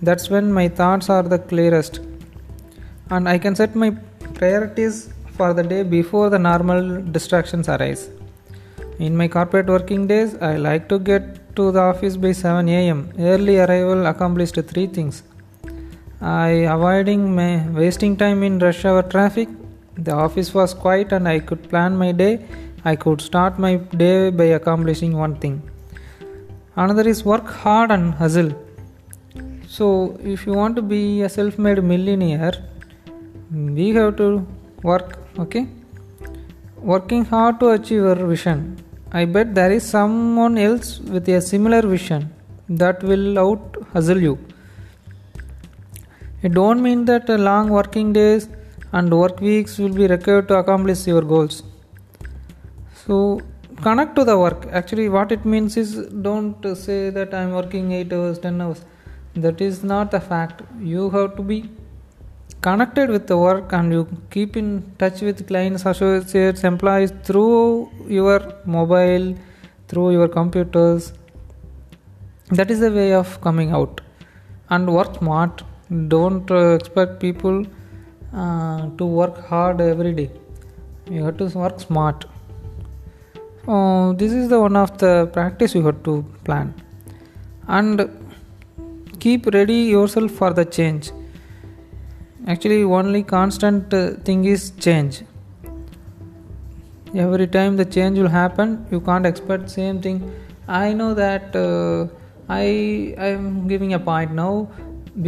[0.03, 2.01] that's when my thoughts are the clearest
[3.11, 3.91] and i can set my
[4.35, 8.09] priorities for the day before the normal distractions arise.
[8.99, 11.23] In my corporate working days, I like to get
[11.57, 13.13] to the office by 7 am.
[13.19, 15.23] Early arrival accomplished three things.
[16.21, 19.49] I avoiding my wasting time in rush hour traffic.
[19.97, 22.35] The office was quiet and I could plan my day.
[22.85, 25.63] I could start my day by accomplishing one thing.
[26.77, 28.53] Another is work hard and hustle.
[29.77, 29.87] So,
[30.23, 32.53] if you want to be a self made millionaire,
[33.51, 34.47] we have to
[34.85, 35.67] work okay?
[36.77, 38.77] Working hard to achieve your vision.
[39.11, 42.33] I bet there is someone else with a similar vision
[42.69, 44.39] that will out hustle you.
[46.43, 48.49] It don't mean that long working days
[48.93, 51.63] and work weeks will be required to accomplish your goals.
[53.05, 53.41] So
[53.83, 54.69] connect to the work.
[54.71, 55.97] Actually what it means is
[56.31, 58.85] don't say that i'm working 8 hours 10 hours
[59.37, 60.63] that is not a fact.
[60.81, 61.69] You have to be
[62.61, 64.69] connected with the work and you keep in
[64.99, 69.35] touch with clients associates employees through your mobile
[69.89, 71.13] through your computers.
[72.51, 74.01] That is the way of coming out.
[74.71, 75.63] And work smart.
[76.09, 77.67] Don't uh, expect people
[78.33, 80.31] uh, to work hard every day.
[81.11, 82.25] You have to work smart.
[83.69, 86.75] Uh, this is the one of the practice you have to plan.
[87.67, 88.11] And
[89.25, 91.11] keep ready yourself for the change.
[92.47, 95.23] Actually only constant uh, thing is change.
[97.15, 100.19] Every time the change will happen you can't expect same thing.
[100.69, 102.07] I know that uh,
[102.57, 102.67] i
[103.27, 104.69] i am giving a point now.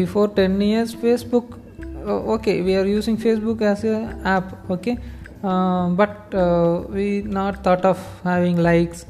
[0.01, 1.59] Before 10 years facebook
[2.07, 3.97] uh, okay we are using facebook as a
[4.36, 4.97] app okay?
[5.42, 7.09] Uh, but uh, we
[7.40, 9.07] not thought of having likes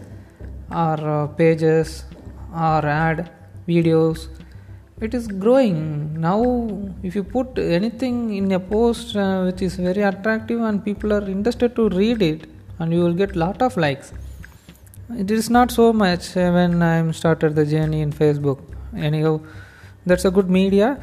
[0.70, 2.02] or uh, pages
[2.68, 3.30] or ad
[3.68, 4.28] videos
[5.00, 6.18] it is growing.
[6.20, 6.42] Now
[7.02, 11.28] if you put anything in a post uh, which is very attractive and people are
[11.28, 14.12] interested to read it and you will get lot of likes.
[15.18, 18.58] It is not so much uh, when i started the journey in facebook.
[18.96, 19.40] Anyhow
[20.06, 20.98] that's a good media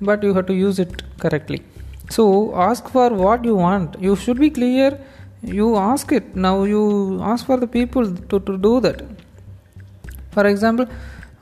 [0.00, 1.62] but you have to use it correctly.
[2.10, 3.96] So ask for what you want.
[4.00, 4.98] You should be clear.
[5.42, 6.34] You ask it.
[6.34, 9.04] Now you ask for the people to, to do that.
[10.32, 10.86] For example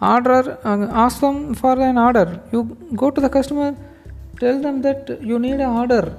[0.00, 2.40] order uh, ask them for an order.
[2.52, 3.76] You go to the customer
[4.40, 6.16] tell them that you need an order.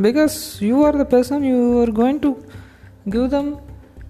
[0.00, 2.42] Because you are the person you are going to
[3.08, 3.58] give them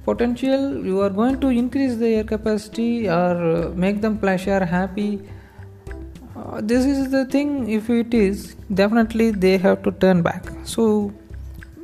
[0.05, 5.21] potential you are going to increase their capacity or uh, make them pleasure happy.
[6.37, 10.45] Uh, this is the thing if it is definitely they have to turn back.
[10.65, 11.13] So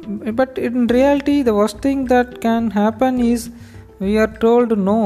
[0.07, 3.50] but in reality the worst thing that can happen is
[3.98, 5.00] we are told no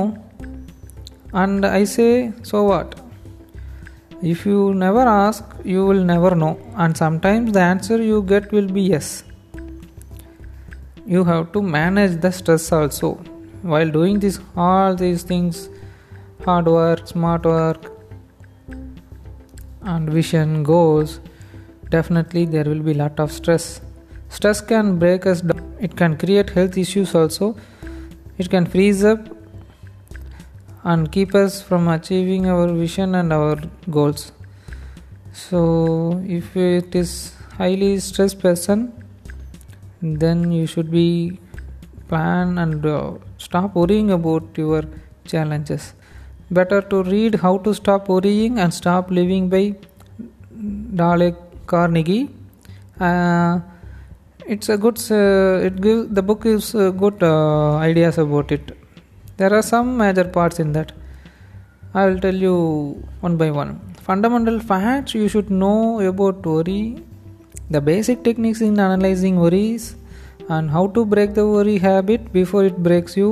[1.33, 3.01] and i say so what?
[4.23, 6.59] If you never ask you will never know.
[6.77, 9.25] And sometimes the answer you get will be yes.
[11.07, 13.15] You have to manage the stress also.
[13.63, 15.71] While doing this all these things
[16.45, 17.93] hard work smart work
[19.83, 21.21] and vision goals
[21.91, 23.81] definitely there will be lot of stress.
[24.29, 25.75] Stress can break us down.
[25.81, 27.57] It can create health issues also.
[28.37, 29.40] It can freeze up
[30.85, 33.57] and keep us from achieving our vision and our
[33.91, 34.33] goals.
[35.33, 38.93] So if it is highly stressed person
[40.03, 41.39] then you should be
[42.09, 44.83] plan and uh, stop worrying about your
[45.27, 45.93] challenges.
[46.51, 49.77] Better to read how to stop worrying and stop living by
[50.95, 52.31] Dale Carnegie.
[52.99, 53.61] Uh,
[54.47, 58.77] it's a good uh, it gives the book gives uh, good uh, ideas about it
[59.41, 60.93] there are some major parts in that.
[61.95, 62.57] I will tell you
[63.21, 63.71] one by one.
[64.09, 67.03] Fundamental facts you should know about worry.
[67.75, 69.97] The basic techniques in analyzing worries
[70.49, 73.31] and how to break the worry habit before it breaks you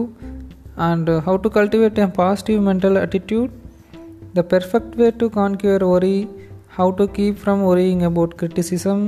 [0.77, 3.51] and how to cultivate a positive mental attitude.
[4.35, 6.29] The perfect way to conquer worry
[6.69, 9.01] how to keep from worrying about criticism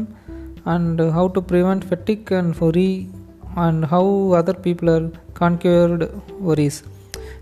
[0.64, 3.08] and how to prevent fatigue and worry
[3.56, 4.04] and how
[4.42, 5.10] other people are
[5.40, 6.02] conquered
[6.48, 6.82] worries.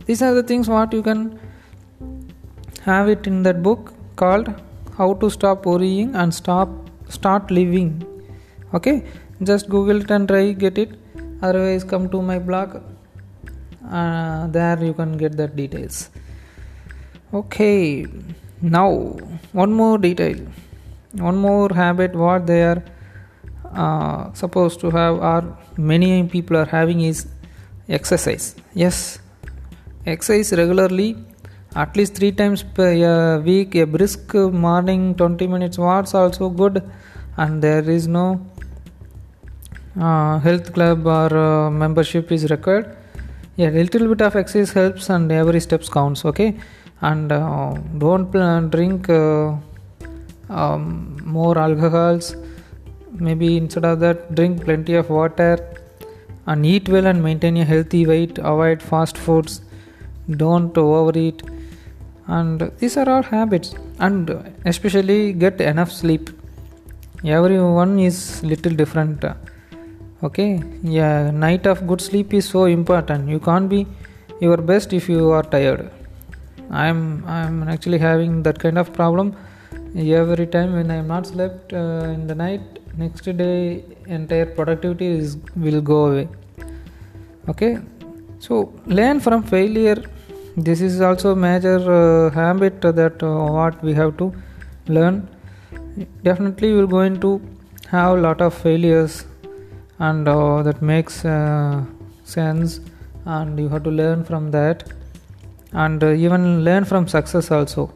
[0.06, 1.38] These are the things what you can
[2.88, 4.48] have it in that book called
[4.98, 6.68] how to stop worrying and stop
[7.16, 7.90] start living.
[8.74, 8.96] Okay?
[9.42, 10.94] Just google it and try get it.
[11.42, 12.80] Otherwise come to my blog.
[13.98, 16.10] Uh, there you can get that details.
[17.32, 18.06] Okay.
[18.60, 18.90] Now
[19.52, 20.38] one more detail.
[21.12, 22.82] One more habit what they are
[23.74, 27.26] uh, supposed to have or many people are having is
[27.88, 28.54] exercise.
[28.74, 29.18] Yes.
[30.06, 31.16] Exercise regularly
[31.74, 32.92] at least three times per
[33.40, 33.74] week.
[33.74, 36.82] A brisk morning 20 minutes was also good.
[37.36, 38.40] And there is no
[40.00, 42.96] uh, health club or uh, membership is required.
[43.56, 46.56] Yeah little bit of exercise helps and every steps counts okay?
[47.00, 48.30] And uh, don't
[48.70, 49.56] drink uh,
[50.48, 52.36] um, more alcohols.
[53.12, 55.77] Maybe instead of that drink plenty of water
[56.50, 59.54] and eat well and maintain a healthy weight avoid fast foods
[60.42, 61.42] don't overeat
[62.36, 63.74] and these are all habits.
[63.98, 64.30] And
[64.64, 66.30] especially get enough sleep.
[67.24, 69.24] Everyone is little different
[70.22, 70.62] okay?
[70.82, 73.28] Yeah night of good sleep is so important.
[73.28, 73.86] You can't be
[74.40, 75.90] your best if you are tired.
[76.70, 79.34] I'm i'm actually having that kind of problem
[79.96, 85.36] every time when i'm not slept uh, in the night next day entire productivity is
[85.64, 86.28] will go away.
[87.48, 87.78] Okay?
[88.40, 90.02] So learn from failure.
[90.56, 94.32] This is also major uh, habit that uh, what we have to
[94.88, 95.28] learn.
[96.22, 97.40] Definitely we're going to
[97.88, 99.24] have a lot of failures
[99.98, 101.84] and uh, that makes uh,
[102.24, 102.80] sense
[103.24, 104.84] and you have to learn from that.
[105.72, 107.92] And uh, even learn from success also.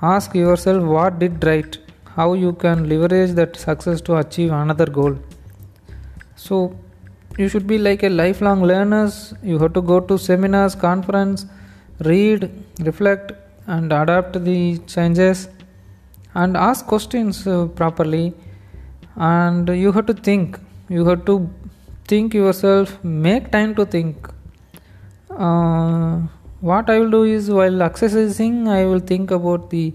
[0.00, 1.76] Ask yourself what did right
[2.16, 5.16] how you can leverage that success to achieve another goal.
[6.36, 6.76] So
[7.38, 9.34] you should be like a lifelong learners.
[9.42, 11.46] You have to go to seminars conference
[12.00, 12.50] read
[12.80, 13.32] reflect
[13.66, 15.48] and adapt the changes
[16.34, 18.34] and ask questions uh, properly.
[19.16, 20.58] And you have to think.
[20.88, 21.48] You have to
[22.08, 23.02] think yourself.
[23.04, 24.28] Make time to think.
[25.30, 26.20] Uh,
[26.60, 29.94] what i will do is while exercising i will think about the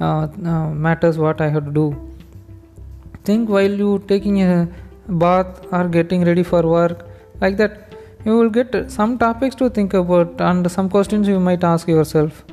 [0.00, 1.96] uh, uh, matters what I have to do.
[3.24, 4.68] Think while you taking a
[5.08, 7.06] bath or getting ready for work,
[7.40, 7.94] like that,
[8.24, 12.44] you will get some topics to think about and some questions you might ask yourself.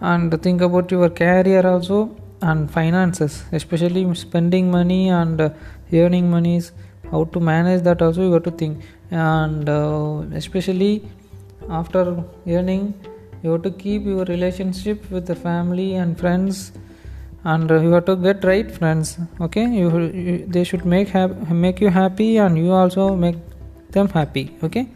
[0.00, 1.96] and think about your career also
[2.42, 5.40] and finances especially spending money and
[5.92, 6.72] earning monies
[7.10, 11.02] how to manage that also you have to think and uh, especially
[11.68, 12.94] after earning
[13.42, 16.72] you have to keep your relationship with the family and friends
[17.44, 19.66] and you have to get right friends okay?
[19.66, 23.36] You, you they should make hap- make you happy and you also make
[23.92, 24.88] them happy okay?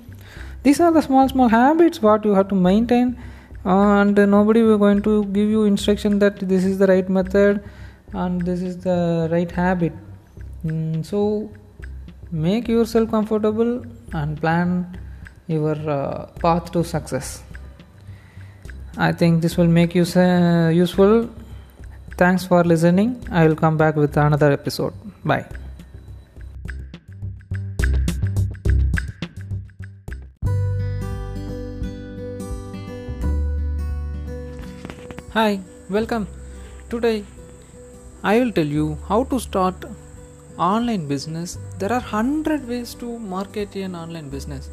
[0.63, 3.17] These are the small small habits what you have to maintain
[3.65, 7.65] and nobody will going to give you instruction that this is the right method
[8.13, 9.93] and this is the right habit.
[10.67, 11.51] Mm, so
[12.31, 14.99] make yourself comfortable and plan
[15.47, 17.43] your uh, path to success
[18.99, 21.29] i think this will make you uh, useful
[22.17, 24.93] thanks for listening i will come back with another episode
[25.25, 25.45] bye
[35.35, 35.59] Hi,
[35.91, 36.29] welcome.
[36.91, 37.25] Today
[38.23, 39.75] I will tell you how to start
[40.57, 41.59] online business.
[41.81, 44.71] There are 100 ways to market an online business.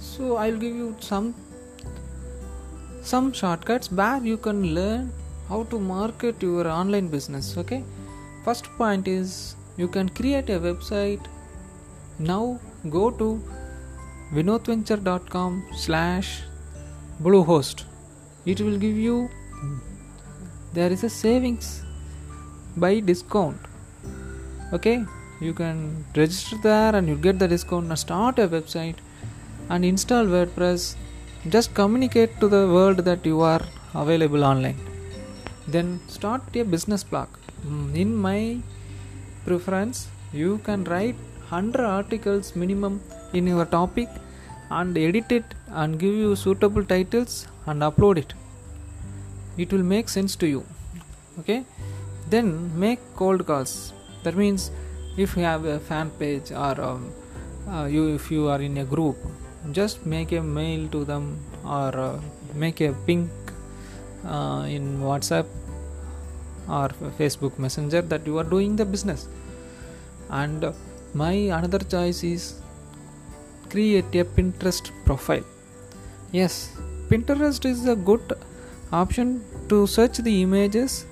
[0.00, 1.32] So I will give you some
[3.02, 5.12] some shortcuts where you can learn
[5.48, 7.82] how to market your online business, okay?
[8.44, 11.26] First point is you can create a website.
[12.18, 13.42] Now go to
[14.32, 16.42] vinodventure.com slash
[17.22, 17.84] bluehost.
[18.46, 19.28] It will give you
[20.72, 21.82] there is a savings
[22.76, 23.58] by discount
[24.72, 25.04] okay
[25.40, 28.94] you can register there and you get the discount now start a website
[29.68, 30.94] and install wordpress
[31.48, 33.62] just communicate to the world that you are
[33.94, 34.76] available online.
[35.66, 37.28] Then start a business blog.
[37.66, 38.58] Mm, in my
[39.46, 41.16] preference you can write
[41.48, 43.00] 100 articles minimum
[43.32, 44.08] in your topic
[44.70, 48.34] and edit it and give you suitable titles and upload it.
[49.56, 50.66] It will make sense to you.
[51.38, 51.64] Okay?
[52.28, 53.94] Then make cold calls.
[54.24, 54.70] That means
[55.16, 57.12] if you have a fan page or um,
[57.66, 59.16] uh, you if you are in a group
[59.72, 62.20] just make a mail to them or uh,
[62.54, 63.30] make a ping
[64.24, 65.46] uh, in whatsapp
[66.68, 66.88] or
[67.18, 69.28] facebook messenger that you are doing the business.
[70.30, 70.72] And
[71.14, 72.60] my another choice is
[73.68, 75.44] create a pinterest profile.
[76.32, 76.76] Yes
[77.10, 78.32] pinterest is a good
[78.92, 81.06] option to search the images.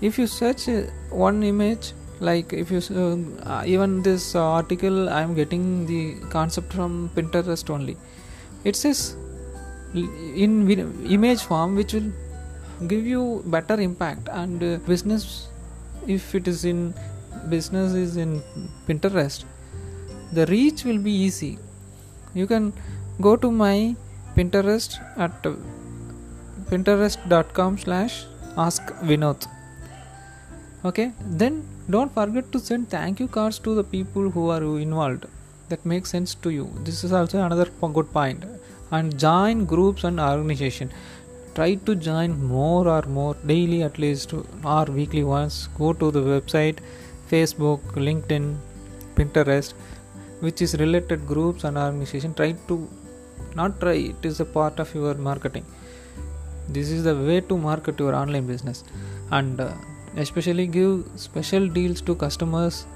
[0.00, 2.80] If you search uh, one image like if you
[3.44, 7.96] uh, even this article i am getting the concept from pinterest only.
[8.64, 9.16] It says
[9.94, 10.70] in
[11.06, 12.10] image form which will
[12.86, 14.28] give you better impact.
[14.30, 15.48] And uh, business
[16.06, 16.94] if it is in
[17.48, 18.42] business is in
[18.88, 19.44] pinterest
[20.32, 21.58] the reach will be easy.
[22.34, 22.72] You can
[23.20, 23.96] go to my
[24.34, 25.46] pinterest at
[26.70, 28.24] pinterest.com slash
[28.56, 29.46] ask vinod
[30.86, 31.12] okay?
[31.20, 35.26] Then don't forget to send thank you cards to the people who are involved.
[35.68, 36.70] That makes sense to you.
[36.84, 38.44] This is also another good point.
[38.90, 40.92] And join groups and organization.
[41.54, 45.68] Try to join more or more daily at least or weekly once.
[45.78, 46.78] Go to the website
[47.30, 48.44] facebook linkedin
[49.16, 49.72] pinterest
[50.40, 52.34] which is related groups and organization.
[52.34, 52.88] Try to
[53.54, 53.94] not try.
[54.14, 55.64] It is a part of your marketing.
[56.68, 58.84] This is the way to market your online business.
[59.30, 59.72] And uh,
[60.16, 62.86] especially give special deals to customers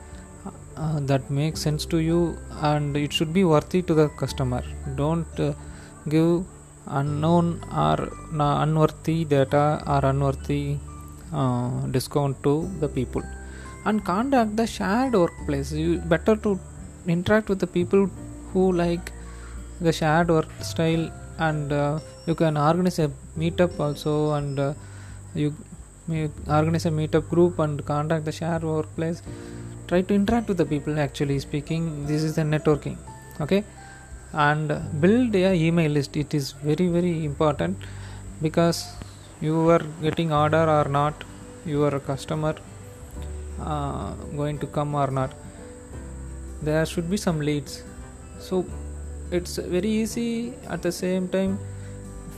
[0.76, 4.62] uh, that make sense to you and it should be worthy to the customer.
[4.96, 5.52] Don't uh,
[6.08, 6.44] give
[6.86, 10.78] unknown or unworthy data or unworthy
[11.32, 13.22] uh, discount to the people.
[13.84, 15.72] And conduct the shared workplace.
[15.72, 16.58] You better to
[17.06, 18.10] interact with the people
[18.52, 19.12] who like
[19.80, 24.74] the shared work style and uh, you can organize a meetup also and uh,
[25.34, 25.54] you
[26.48, 29.22] organize a meetup group and contact the share workplace.
[29.88, 32.06] Try to interact with the people actually speaking.
[32.06, 32.98] This is the networking
[33.40, 33.64] okay?
[34.32, 34.68] And
[35.00, 36.16] build a email list.
[36.16, 37.76] It is very very important
[38.42, 38.86] because
[39.40, 41.24] you are getting order or not
[41.64, 42.54] you your customer
[43.60, 45.32] uh, going to come or not
[46.62, 47.82] there should be some leads.
[48.38, 48.66] So
[49.30, 50.54] it's very easy.
[50.68, 51.58] At the same time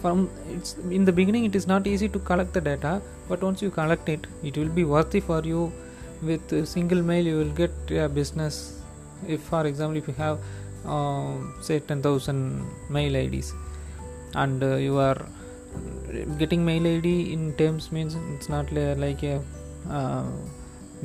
[0.03, 2.93] from it's in the beginning it is not easy to collect the data
[3.29, 5.73] but once you collect it it will be worthy for you.
[6.29, 8.81] With single mail you will get a business.
[9.27, 10.39] If for example if you have
[10.87, 13.53] uh, say 10000 mail ids
[14.35, 15.21] and uh, you are
[16.39, 19.43] getting mail id in terms means it's not like a
[19.91, 20.27] uh,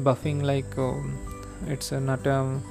[0.07, 1.17] buffing like um,
[1.67, 2.63] it's not um,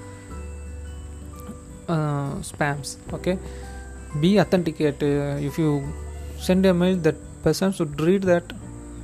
[1.88, 3.38] uh, spams okay?
[4.20, 5.02] Be authenticated.
[5.48, 5.70] If you
[6.38, 8.52] send a mail that person should read that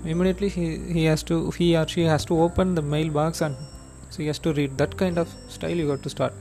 [0.05, 0.49] immediately.
[0.49, 3.57] He, he has to he or she has to open the mailbox and
[4.11, 4.79] so he has to read.
[4.79, 6.35] That kind of style you got to start.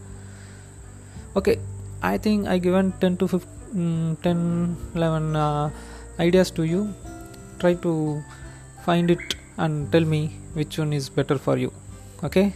[1.36, 1.60] Okay
[2.04, 5.70] i think i given 10 to 15 mm, 10 11 uh,
[6.20, 6.94] ideas to you.
[7.60, 8.24] Try to
[8.86, 11.72] find it and tell me which one is better for you.
[12.24, 12.54] Okay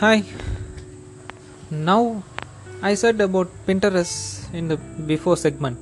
[0.00, 0.24] hi.
[1.70, 2.22] Now
[2.90, 4.14] i said about pinterest
[4.58, 4.76] in the
[5.10, 5.76] before segment.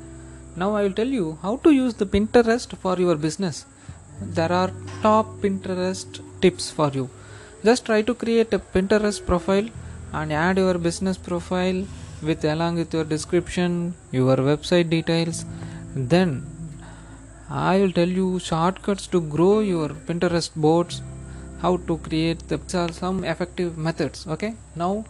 [0.57, 3.64] Now i will tell you how to use the pinterest for your business.
[4.21, 7.09] There are top pinterest tips for you.
[7.64, 9.69] Just try to create a pinterest profile
[10.12, 11.85] and add your business profile
[12.21, 15.45] with along with your description your website details.
[15.95, 16.35] Then
[17.51, 21.01] i will tell you shortcuts to grow your pinterest boards
[21.63, 22.59] how to create the
[22.93, 24.55] some effective methods okay?
[24.77, 25.05] Now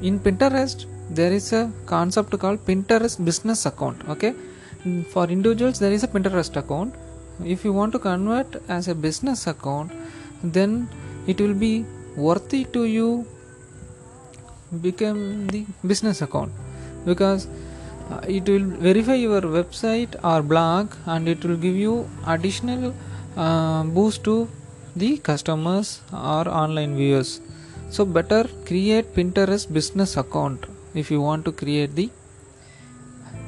[0.00, 4.34] in pinterest there is a concept called pinterest business account okay?
[5.12, 6.94] For individuals there is a pinterest account.
[7.44, 9.92] If you want to convert as a business account
[10.42, 10.88] then
[11.26, 11.84] it will be
[12.16, 13.26] worthy to you
[14.82, 16.52] become the business account.
[17.04, 17.48] Because
[18.10, 22.94] uh, it will verify your website or blog and it will give you additional
[23.36, 24.48] uh, boost to
[24.96, 27.40] the customers or online viewers.
[27.90, 32.10] So better create pinterest business account if you want to create the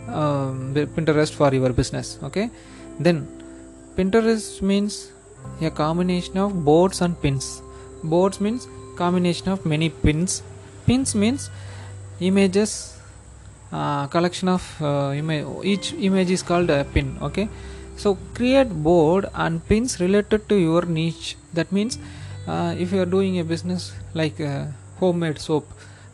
[0.09, 2.51] um, pinterest for your business okay?
[2.99, 3.27] Then
[3.97, 5.13] pinterest means
[5.61, 7.63] a combination of boards and pins.
[8.03, 10.43] Boards means combination of many pins.
[10.87, 11.51] Pins means
[12.21, 12.97] images
[13.73, 17.49] uh, collection of uh, ima- each image is called a pin okay
[17.97, 21.37] so create board and pins related to your niche.
[21.55, 21.99] That means
[22.47, 24.41] uh, if you are doing a business like
[25.01, 25.67] homemade soap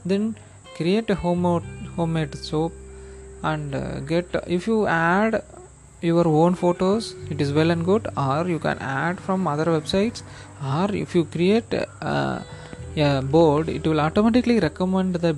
[0.04, 0.36] then
[0.76, 1.62] create a homemade
[1.96, 2.72] homemade soap
[3.42, 5.42] and uh, get if you add
[6.00, 8.08] your own photos it is well and good.
[8.16, 10.22] Or you can add from other websites.
[10.64, 12.40] Or if you create uh,
[12.96, 15.36] a board it will automatically recommend the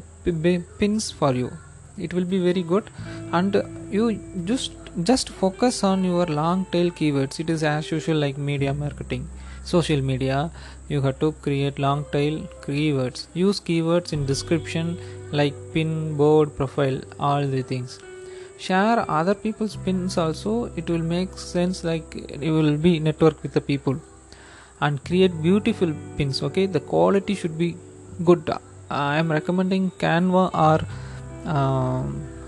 [0.79, 1.51] pins for you.
[1.99, 2.91] It will be very good.
[3.33, 4.73] And you just
[5.03, 7.41] just focus on your long tail keywords.
[7.41, 9.29] It is as usual like media marketing
[9.65, 10.51] social media.
[10.89, 13.27] You have to create long tail keywords.
[13.35, 14.99] Use keywords in description
[15.33, 17.99] like pin board profile all the things.
[18.59, 20.71] Share other people's pins also.
[20.77, 23.97] It will make sense like you will be network with the people.
[24.81, 26.67] And create beautiful pins okay?
[26.67, 27.77] The quality should be
[28.25, 28.51] good.
[28.91, 30.87] I am recommending canva or
[31.47, 32.03] uh,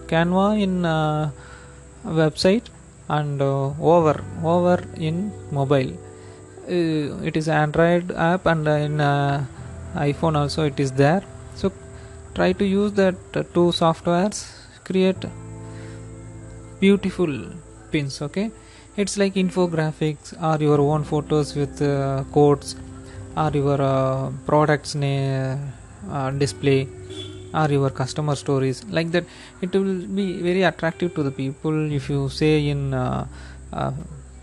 [0.06, 1.30] canva in uh,
[2.06, 2.64] website
[3.08, 5.92] and uh, over over in mobile.
[6.68, 9.44] Uh, it is android app and in uh,
[9.96, 11.22] iphone also it is there.
[11.54, 11.72] So
[12.34, 14.52] try to use that uh, two softwares.
[14.84, 15.24] Create
[16.80, 17.32] beautiful
[17.90, 18.50] pins okay?
[18.96, 22.76] It's like infographics or your own photos with uh, codes
[23.36, 26.88] or your uh, products uh, display
[27.54, 28.84] or your customer stories.
[28.84, 29.24] Like that
[29.60, 33.26] it will be very attractive to the people if you say in uh,
[33.72, 33.92] uh,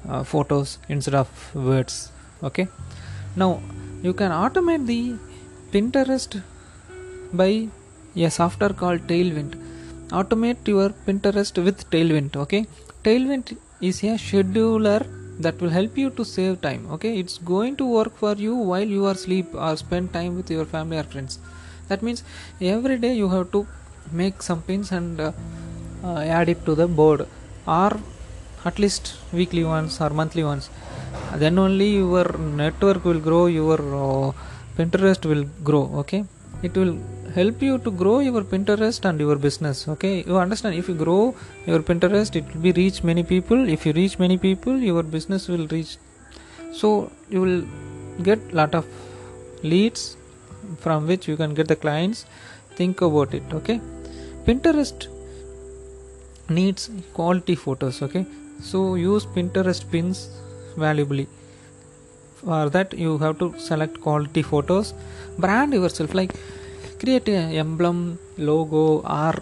[0.07, 2.11] uh, photos instead of words
[2.43, 2.67] okay?
[3.35, 3.61] Now
[4.01, 5.15] you can automate the
[5.71, 6.41] pinterest
[7.31, 7.67] by
[8.15, 9.59] a software called tailwind.
[10.09, 12.67] Automate your pinterest with tailwind okay?
[13.03, 15.01] Tailwind is a scheduler
[15.39, 17.17] that will help you to save time okay?
[17.17, 20.65] It's going to work for you while you are asleep or spend time with your
[20.65, 21.39] family or friends
[21.89, 22.23] that means
[22.61, 23.65] every day you have to
[24.11, 25.31] make some pins and uh,
[26.03, 27.27] uh, add it to the board
[27.67, 27.91] or
[28.65, 30.69] at least weekly ones or monthly ones.
[31.35, 34.31] Then only your network will grow your uh,
[34.77, 36.25] pinterest will grow okay?
[36.61, 36.97] It will
[37.35, 40.23] help you to grow your pinterest and your business okay?
[40.25, 43.67] You understand if you grow your pinterest it will be reach many people.
[43.67, 45.97] If you reach many people your business will reach.
[46.73, 47.63] So you will
[48.21, 48.85] get lot of
[49.63, 50.17] leads
[50.79, 52.25] from which you can get the clients
[52.75, 53.79] think about it okay?
[54.45, 55.07] Pinterest
[56.49, 58.25] needs quality photos okay?
[58.59, 60.29] So use pinterest pins
[60.77, 61.27] valuably.
[62.35, 64.93] For that you have to select quality photos.
[65.37, 66.33] Brand yourself like
[66.99, 69.35] create an emblem logo or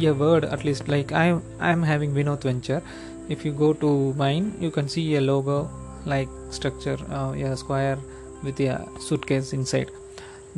[0.00, 0.88] a word at least.
[0.88, 2.82] Like i i am having vinod venture.
[3.28, 5.70] If you go to mine you can see a logo
[6.06, 7.98] like structure uh, a square
[8.42, 9.90] with a suitcase inside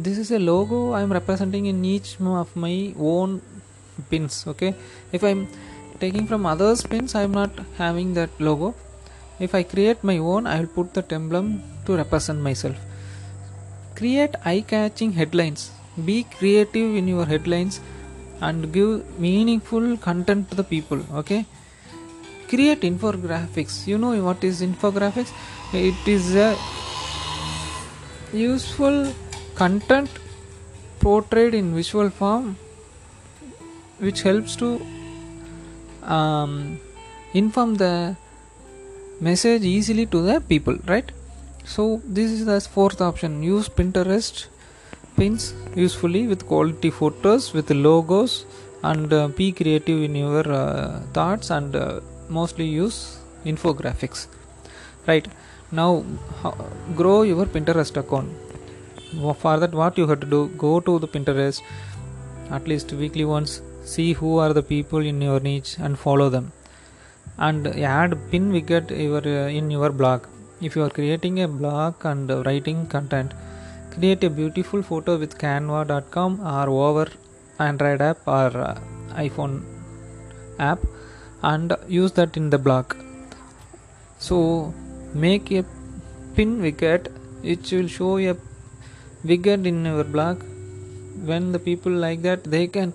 [0.05, 2.09] this is a logo i'm representing in each
[2.43, 3.41] of my own
[4.11, 4.75] pins okay?
[5.13, 5.49] If i'm
[5.99, 8.75] taking from others pins i'm not having that logo.
[9.39, 12.77] If i create my own i will put the emblem to represent myself.
[13.95, 15.71] Create eye-catching headlines.
[16.05, 17.81] Be creative in your headlines
[18.41, 21.45] and give meaningful content to the people okay?
[22.49, 23.87] Create infographics.
[23.87, 25.31] You know what is infographics?
[25.73, 26.57] It is a
[28.33, 29.13] useful
[29.61, 30.11] content
[31.05, 32.57] portrayed in visual form
[34.05, 34.69] which helps to
[36.17, 36.81] um,
[37.35, 37.95] inform the
[39.29, 41.11] message easily to the people right?
[41.65, 43.43] So this is the fourth option.
[43.43, 44.47] Use pinterest
[45.17, 48.47] pins usefully with quality photos with logos
[48.83, 54.27] and uh, be creative in your uh, thoughts and uh, mostly use infographics.
[55.07, 55.29] Right.
[55.71, 56.05] Now
[56.97, 58.31] grow your pinterest account
[59.43, 61.63] for that what you have to do go to the pinterest
[62.51, 66.53] at least weekly once see who are the people in your niche and follow them.
[67.39, 70.27] And add pin widget your, uh, in your blog.
[70.61, 73.33] If you are creating a blog and writing content
[73.93, 77.11] create a beautiful photo with canva.com or over
[77.59, 78.79] android app or uh,
[79.25, 79.63] iphone
[80.59, 80.79] app
[81.43, 82.95] and use that in the blog.
[84.19, 84.75] So
[85.15, 85.65] make a
[86.37, 87.11] pin widget
[87.43, 88.35] which will show a
[89.25, 90.43] widget in your blog
[91.25, 92.93] when the people like that they can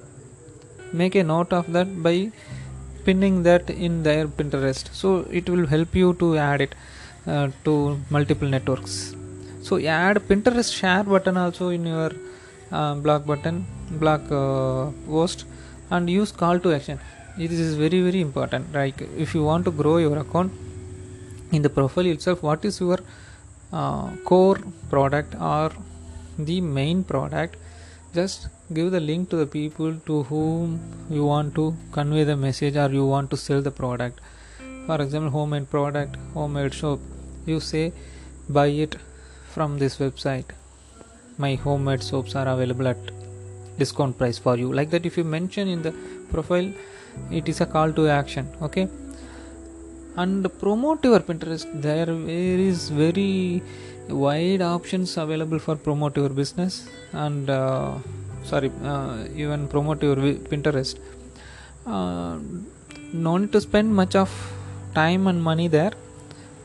[0.93, 2.31] make a note of that by
[3.05, 4.93] pinning that in their pinterest.
[4.93, 6.75] So it will help you to add it
[7.27, 9.15] uh, to multiple networks.
[9.61, 12.11] So add pinterest share button also in your
[12.71, 15.45] uh, blog button blog uh, post
[15.91, 16.99] and use call to action.
[17.37, 18.73] This is very very important.
[18.73, 20.51] Like if you want to grow your account
[21.51, 22.99] in the profile itself what is your
[23.71, 24.59] uh, core
[24.89, 25.71] product or
[26.37, 27.57] the main product
[28.15, 30.79] just give the link to the people to whom
[31.09, 34.21] you want to convey the message or you want to sell the product.
[34.87, 37.01] For example homemade product homemade soap.
[37.45, 37.91] You say
[38.49, 38.95] buy it
[39.53, 40.45] from this website.
[41.37, 42.97] My homemade soaps are available at
[43.77, 44.71] discount price for you.
[44.71, 45.93] Like that if you mention in the
[46.31, 46.71] profile
[47.31, 48.87] it is a call to action okay?
[50.15, 51.81] And promote your pinterest.
[51.81, 53.61] There is very
[54.09, 57.97] wide options available for promote your business and uh,
[58.43, 60.97] sorry uh, even promote your pinterest.
[61.85, 62.37] Uh,
[63.13, 64.29] no need to spend much of
[64.93, 65.93] time and money there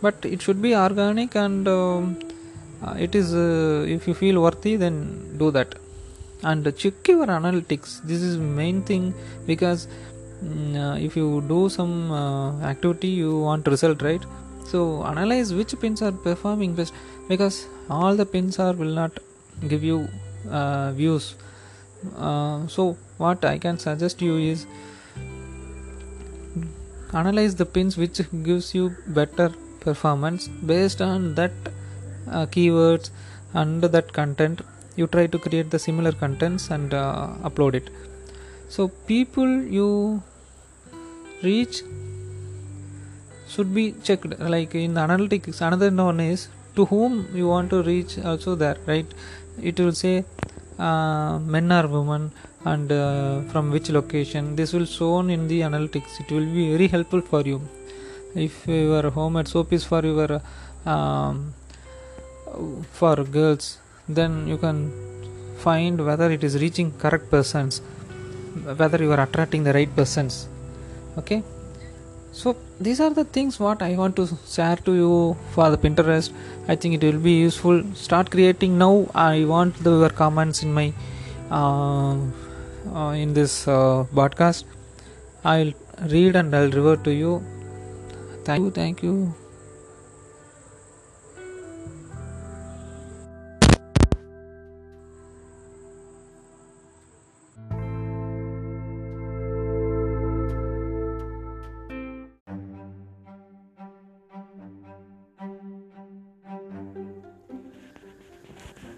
[0.03, 2.19] but it should be organic and um,
[2.83, 5.75] uh, it is uh, if you feel worthy then do that.
[6.43, 8.01] And check your analytics.
[8.03, 9.13] This is main thing
[9.47, 9.87] because
[10.43, 12.13] Mm, uh, if you do some
[12.65, 14.23] activity you want result right?
[14.65, 16.95] So analyze which pins are performing best
[17.33, 19.19] because all the pins are will not
[19.69, 20.09] give you
[20.51, 21.35] uh, views.
[22.17, 24.67] Uh, so what i can suggest you is
[27.21, 28.85] analyze the pins which gives you
[29.19, 29.49] better
[29.81, 31.53] performance based on that
[32.31, 33.11] uh, keywords
[33.53, 34.63] and that content.
[34.97, 37.91] You try to create the similar contents and uh, upload it.
[38.69, 40.23] So people you
[41.43, 41.83] reach
[43.49, 44.39] should be checked.
[44.39, 49.07] Like in analytics another one is to whom you want to reach also there right?
[49.63, 50.25] It will say
[50.79, 52.33] uh, men or women
[52.65, 54.57] and uh, from which location.
[54.57, 56.21] This will shown in the analytics.
[56.21, 57.61] It will be very helpful for you.
[58.35, 60.41] If your homemade soap is for your
[60.87, 61.55] um,
[62.93, 64.93] for girls then you can
[65.59, 67.81] find whether it is reaching correct persons
[68.81, 70.49] whether you are attracting the right persons.
[71.19, 71.43] Okay
[72.33, 76.33] so these are the things what i want to share to you for the pinterest.
[76.69, 77.83] I think it will be useful.
[77.95, 79.09] Start creating now.
[79.15, 80.93] I want the, your comments in my
[81.51, 82.17] uh,
[82.95, 84.65] uh, in this uh, podcast.
[85.45, 85.73] I'll
[86.09, 87.43] read and i'll revert to you.
[88.45, 88.71] Thank you.
[88.71, 89.35] Thank you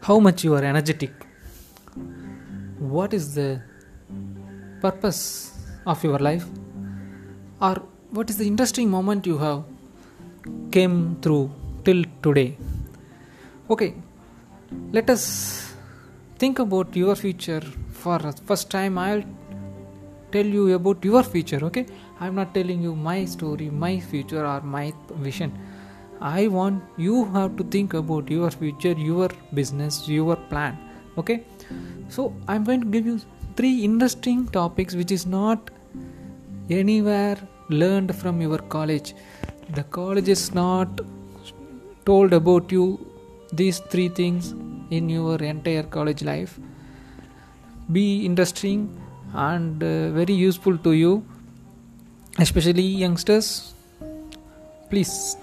[0.02, 1.12] how much you are energetic?
[2.78, 3.62] What is the
[4.80, 5.52] purpose
[5.86, 6.46] of your life?
[7.60, 9.64] Or what is the interesting moment you have
[10.70, 11.50] came through
[11.84, 12.56] till today?
[13.70, 13.94] Okay
[14.92, 15.74] let us
[16.38, 18.98] think about your future for first time.
[18.98, 19.22] I'll
[20.30, 21.86] tell you about your future okay?
[22.20, 25.52] I'm not telling you my story my future or my vision
[26.22, 30.78] I want you have to think about your future, your business, your plan.
[31.18, 31.44] okay?
[32.08, 33.20] So i'm going to give you
[33.56, 35.70] three interesting topics which is not
[36.70, 39.14] anywhere learned from your college.
[39.74, 41.00] The college is not
[42.04, 42.86] told about you
[43.52, 44.52] these three things
[44.90, 46.58] in your entire college life.
[47.90, 48.98] Be interesting
[49.34, 51.24] and uh, very useful to you
[52.38, 53.74] especially youngsters.
[54.90, 55.36] Please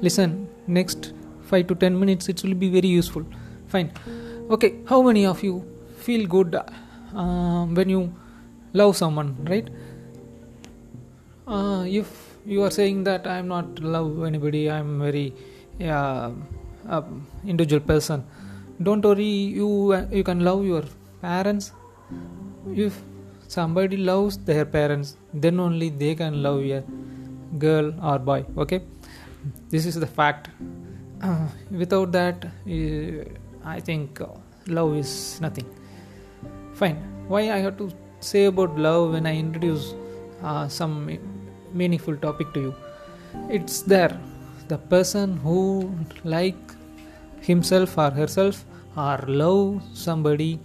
[0.00, 1.12] listen next
[1.50, 3.24] 5 to 10 minutes it will be very useful.
[3.68, 3.92] Fine.
[4.50, 5.64] Okay how many of you
[5.96, 8.12] feel good uh, when you
[8.72, 9.68] love someone right?
[11.46, 15.32] Uh, if you are saying that i am not love anybody i am very
[15.82, 16.30] uh,
[17.44, 18.24] individual person
[18.82, 19.68] don't worry you
[20.10, 20.84] you can love your
[21.20, 21.72] parents.
[22.74, 23.02] If
[23.46, 26.82] somebody loves their parents then only they can love a
[27.58, 28.80] girl or boy okay
[29.68, 30.50] this is the fact.
[31.22, 33.24] Uh, without that uh,
[33.72, 34.26] i think uh,
[34.66, 35.66] love is nothing.
[36.74, 36.96] Fine.
[37.28, 39.94] Why i have to say about love when i introduce
[40.42, 41.18] uh, some
[41.74, 42.74] meaningful topic to you?
[43.48, 44.18] It's there.
[44.68, 45.92] The person who
[46.24, 46.56] like
[47.40, 48.64] himself or herself
[48.96, 50.58] or love somebody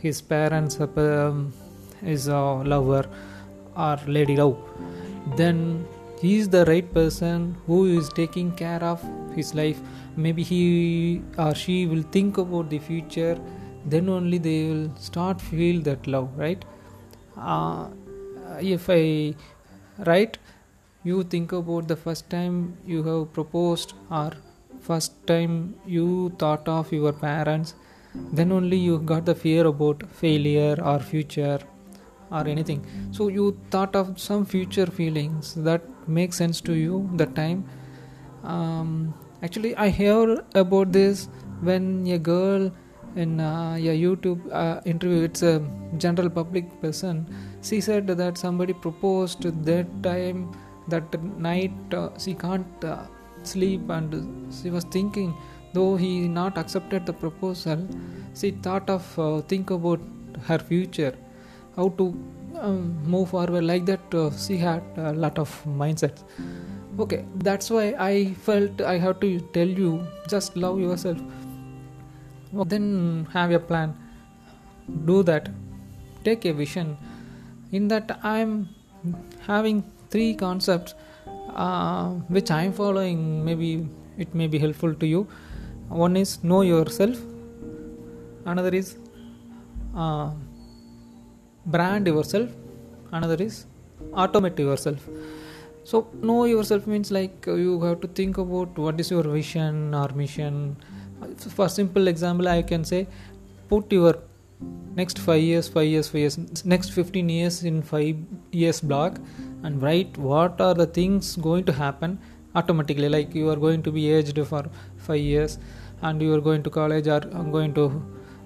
[0.00, 1.52] his parents um,
[2.02, 2.40] is a
[2.72, 3.04] lover
[3.76, 4.56] or lady love
[5.36, 5.86] then
[6.20, 9.02] he is the right person who is taking care of
[9.34, 9.80] his life.
[10.16, 13.38] Maybe he or she will think about the future
[13.86, 16.64] then only they will start feel that love right?
[17.36, 17.88] Uh,
[18.60, 19.34] if i
[20.04, 20.36] right
[21.04, 24.32] you think about the first time you have proposed or
[24.80, 27.74] first time you thought of your parents
[28.32, 31.60] then only you got the fear about failure or future
[32.30, 32.84] or anything.
[33.12, 35.82] So you thought of some future feelings that
[36.18, 37.64] make sense to you that time.
[38.44, 39.14] Um,
[39.46, 40.22] actually i hear
[40.62, 41.28] about this
[41.68, 41.84] when
[42.16, 42.70] a girl
[43.22, 45.54] in uh, a youtube uh, interview it's a
[45.98, 47.26] general public person.
[47.62, 50.56] She said that somebody proposed that time
[50.88, 53.06] that night uh, she can't uh,
[53.42, 54.14] sleep and
[54.54, 55.34] she was thinking
[55.74, 57.86] though he not accepted the proposal
[58.34, 60.00] she thought of uh, think about
[60.46, 61.14] her future
[61.76, 62.06] how to
[62.60, 66.22] um, move forward like that uh, she had a lot of mindsets
[66.98, 71.18] okay that's why i felt i have to tell you just love yourself.
[72.52, 73.94] Well, then have a plan.
[75.04, 75.48] Do that.
[76.24, 76.96] Take a vision.
[77.72, 78.68] In that i'm
[79.46, 80.94] having three concepts
[81.54, 83.44] uh, which i'm following.
[83.44, 83.88] Maybe
[84.18, 85.26] it may be helpful to you.
[85.88, 87.16] One is know yourself.
[88.44, 88.96] Another is
[89.96, 90.30] uh,
[91.66, 92.48] brand yourself.
[93.12, 93.66] Another is
[94.12, 95.08] automate yourself.
[95.84, 99.94] So know yourself means like uh, you have to think about what is your vision
[99.94, 100.76] or mission.
[101.36, 103.06] For simple example i can say
[103.68, 104.14] put your
[104.96, 108.16] next 5 years 5 years 5 years next 15 years in 5
[108.52, 109.18] years block
[109.62, 112.18] and write what are the things going to happen
[112.54, 113.08] automatically.
[113.08, 114.64] Like you are going to be aged for
[114.98, 115.58] 5 years
[116.02, 118.02] and you are going to college or going to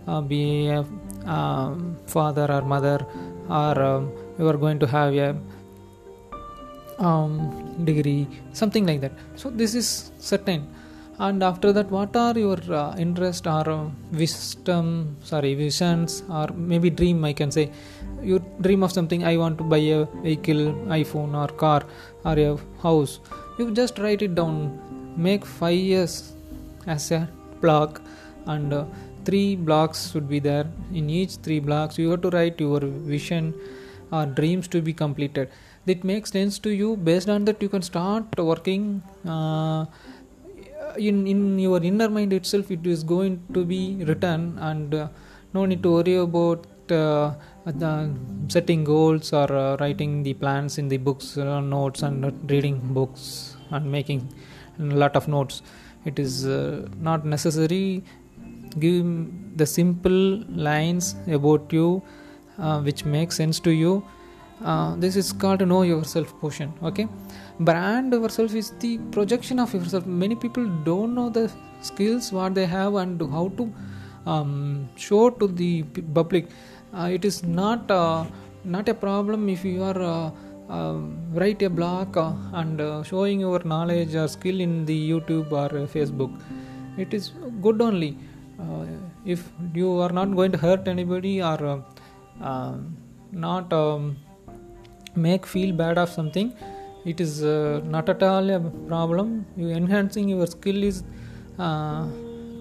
[0.07, 0.85] uh, be a
[1.27, 3.07] um, father or mother
[3.49, 5.37] or um, you are going to have a
[6.99, 9.13] um, degree something like that.
[9.37, 10.69] So this is certain.
[11.19, 16.91] And after that what are your uh, interest or uh, wisdom sorry visions or maybe
[16.91, 17.71] dream i can say.
[18.23, 21.85] You dream of something i want to buy a vehicle iphone or car
[22.25, 23.21] or a house.
[23.59, 24.81] You just write it down.
[25.17, 26.33] Make 5 years
[26.89, 27.29] as a
[27.61, 28.03] block
[28.47, 28.85] and uh,
[29.25, 30.67] three blocks should be there.
[30.93, 33.55] In each three blocks you have to write your vision
[34.13, 35.51] or dreams to be completed.
[35.87, 36.97] It makes sense to you.
[36.97, 39.87] Based on that you can start working uh,
[40.97, 45.09] in in your inner mind itself it is going to be written and uh,
[45.53, 47.33] no need to worry about uh,
[48.49, 53.57] setting goals or uh, writing the plans in the books uh, notes and reading books
[53.71, 54.29] and making
[54.79, 55.63] a lot of notes.
[56.05, 58.05] It is uh, not necessary
[58.79, 59.07] give
[59.57, 62.03] the simple lines about you
[62.59, 64.05] uh, which make sense to you.
[64.65, 67.09] Uh, this is called know yourself portion okay?
[67.61, 70.07] Brand yourself is the projection of yourself.
[70.07, 71.51] Many people don't know the
[71.83, 73.73] skills what they have and how to
[74.27, 75.83] um, show to the
[76.15, 76.49] public.
[76.93, 78.25] Uh, it is not uh,
[78.65, 80.31] not a problem if you are uh,
[80.69, 85.69] um, write a blog uh, and showing your knowledge or skill in the youtube or
[85.87, 86.41] facebook.
[86.97, 88.17] It is good only
[88.61, 88.85] uh,
[89.25, 91.83] if you are not going to hurt anybody or
[92.43, 92.75] uh,
[93.33, 94.17] not um,
[95.15, 96.53] make feel bad of something
[97.05, 99.45] it is uh, not at all a problem.
[99.57, 101.03] You enhancing your skill is
[101.59, 102.07] uh,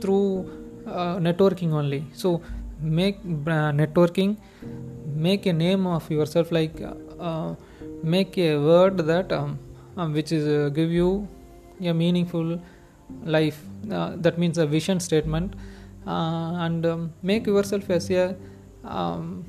[0.02, 0.52] through
[0.86, 2.06] uh, networking only.
[2.14, 2.42] So
[2.82, 4.38] make networking
[5.16, 6.76] make a name of yourself like
[8.04, 9.58] make a word that um,
[9.96, 11.28] um, which is uh, give you
[11.82, 12.60] a meaningful
[13.24, 13.62] life.
[13.90, 15.54] Uh, that means a vision statement
[16.06, 18.36] and um, make yourself as a
[18.84, 19.46] um,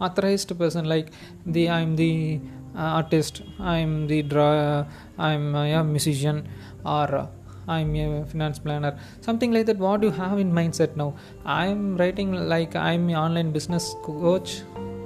[0.00, 0.86] authorized person.
[0.86, 1.10] Like
[1.46, 2.40] the i'm the
[2.74, 3.42] uh, artist.
[3.58, 4.84] I'm the draw
[5.18, 6.48] i'm a musician
[6.84, 7.26] or uh,
[7.68, 8.98] i'm a finance planner.
[9.20, 11.14] Something like that what you have in mindset now.
[11.44, 14.62] I'm writing like i'm an online business coach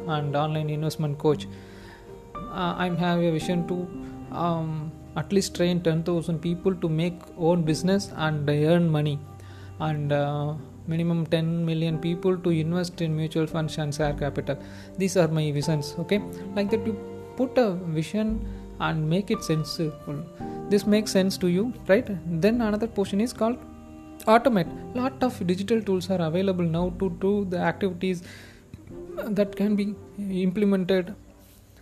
[0.09, 1.47] and online investment coach.
[2.35, 3.87] Uh, i'm have a vision to
[4.33, 9.19] um, at least train 10000 people to make own business and earn money.
[9.79, 10.55] And uh,
[10.87, 14.59] minimum 10 million people to invest in mutual funds and share capital.
[14.99, 16.21] These are my visions okay?
[16.55, 16.95] Like that you
[17.37, 18.47] put a vision
[18.81, 20.25] and make it sensible.
[20.69, 22.07] This makes sense to you right?
[22.41, 23.59] Then another portion is called
[24.27, 24.71] automate.
[24.95, 28.23] Lot of digital tools are available now to do the activities
[29.39, 29.95] that can be
[30.43, 31.15] implemented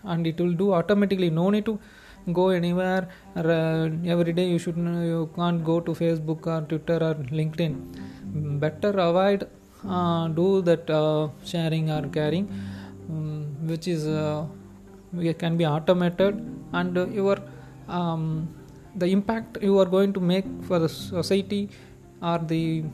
[0.05, 1.31] and it will do automatically.
[1.31, 1.79] No need to
[2.33, 7.15] go anywhere uh, every day you should you can't go to facebook or twitter or
[7.39, 7.75] linkedin.
[8.61, 9.49] Better avoid
[9.89, 12.49] uh, do that uh, sharing or carrying
[13.11, 14.47] um, which is uh,
[15.39, 16.35] can be automated
[16.73, 17.39] and your
[17.89, 18.49] um,
[18.97, 21.69] the impact you are going to make for the society
[22.23, 22.85] or the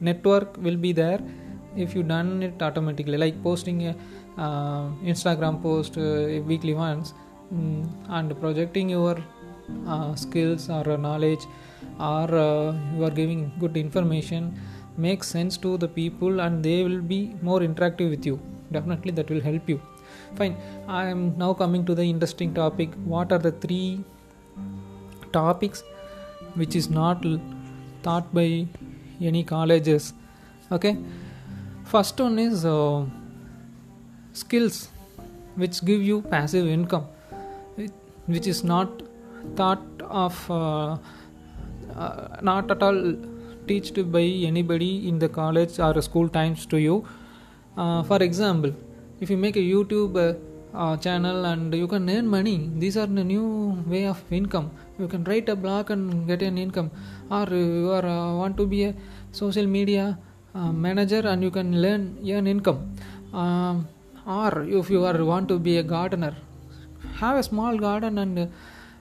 [0.00, 1.20] network will be there
[1.76, 3.16] if you done it automatically.
[3.16, 3.96] Like posting a
[4.36, 7.14] uh, instagram post uh, weekly once
[8.08, 9.16] and projecting your
[9.86, 11.44] uh, skills or knowledge
[11.98, 14.58] or uh, you are giving good information
[14.96, 18.40] makes sense to the people and they will be more interactive with you.
[18.72, 19.80] Definitely that will help you.
[20.36, 20.56] Fine.
[20.88, 22.90] I am now coming to the interesting topic.
[23.04, 24.04] What are the three
[25.32, 25.82] topics
[26.54, 27.24] which is not
[28.02, 28.66] taught by
[29.20, 30.12] any colleges?
[30.70, 30.96] Okay.
[31.84, 33.04] First one is uh,
[34.32, 34.88] skills
[35.56, 37.06] which give you passive income
[38.26, 39.02] which is not
[39.56, 40.96] thought of uh,
[41.96, 43.14] uh, not at all
[43.66, 47.06] taught by anybody in the college or school times to you.
[47.76, 48.72] Uh, for example
[49.20, 50.34] if you make a youtube uh,
[50.78, 54.70] uh, channel and you can earn money these are the new way of income.
[54.98, 56.90] You can write a blog and get an income.
[57.30, 58.94] Or you are uh, want to be a
[59.32, 60.18] social media
[60.54, 62.94] manager and you can learn earn income.
[63.32, 63.88] Um,
[64.26, 66.34] or if you are want to be a gardener
[67.20, 68.50] have a small garden and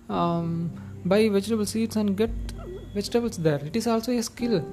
[0.10, 0.72] um,
[1.06, 2.32] buy vegetable seeds and get
[2.94, 3.62] vegetables there.
[3.66, 4.64] It is also a skill.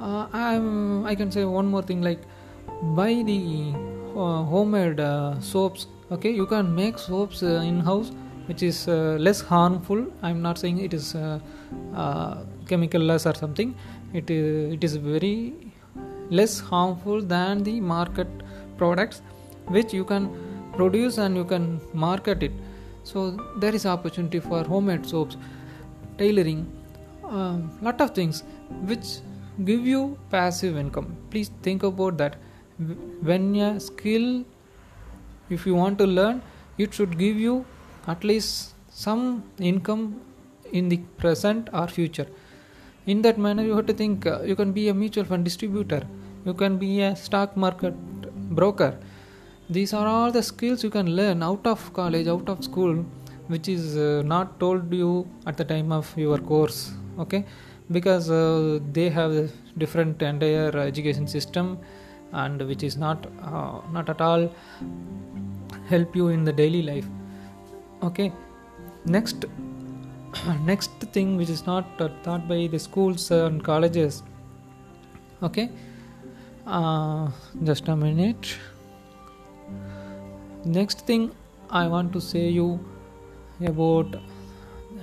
[0.00, 2.20] Uh, I'm, i can say one more thing like
[2.98, 3.72] buy the
[4.16, 5.86] uh, homemade uh, soaps.
[6.10, 8.10] Okay you can make soaps uh, in house
[8.46, 10.06] which is uh, less harmful.
[10.22, 11.38] I'm not saying it is uh,
[12.66, 13.74] chemical less or something.
[14.14, 15.54] It is it is very
[16.30, 18.28] less harmful than the market
[18.78, 19.20] products
[19.66, 20.30] which you can
[20.76, 22.52] produce and you can market it.
[23.04, 25.36] So there is opportunity for homemade soaps
[26.18, 26.66] tailoring
[27.24, 28.42] uh, lot of things
[28.84, 29.18] which
[29.64, 31.16] give you passive income.
[31.30, 32.36] Please think about that.
[33.20, 34.44] When a skill
[35.48, 36.42] if you want to learn
[36.78, 37.64] it should give you
[38.06, 40.20] at least some income
[40.72, 42.26] in the present or future.
[43.06, 46.02] In that manner you have to think uh, you can be a mutual fund distributor
[46.44, 47.94] you can be a stock market
[48.54, 48.98] broker
[49.70, 52.94] these are all the skills you can learn out of college out of school
[53.52, 55.10] which is uh, not told you
[55.46, 57.44] at the time of your course okay?
[57.90, 59.48] Because uh, they have a
[59.78, 61.78] different entire education system
[62.32, 64.48] and which is not uh, not at all
[65.88, 67.06] help you in the daily life
[68.02, 68.32] okay?
[69.04, 69.46] Next
[70.64, 74.22] next thing which is not taught by the schools and colleges
[75.42, 75.70] okay?
[76.66, 77.30] Uh,
[77.64, 78.56] just a minute
[80.64, 81.30] next thing
[81.70, 82.78] i want to say you
[83.66, 84.16] about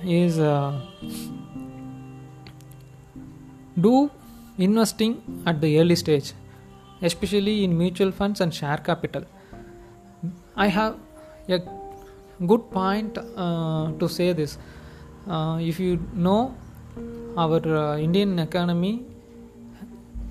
[0.04, 0.80] is uh,
[3.80, 4.10] do
[4.58, 6.32] investing at the early stage
[7.02, 9.24] especially in mutual funds and share capital.
[10.56, 10.96] I have
[11.48, 11.60] a
[12.46, 14.58] good point uh, to say this.
[15.28, 16.54] Uh, if you know
[17.36, 19.04] our uh, indian economy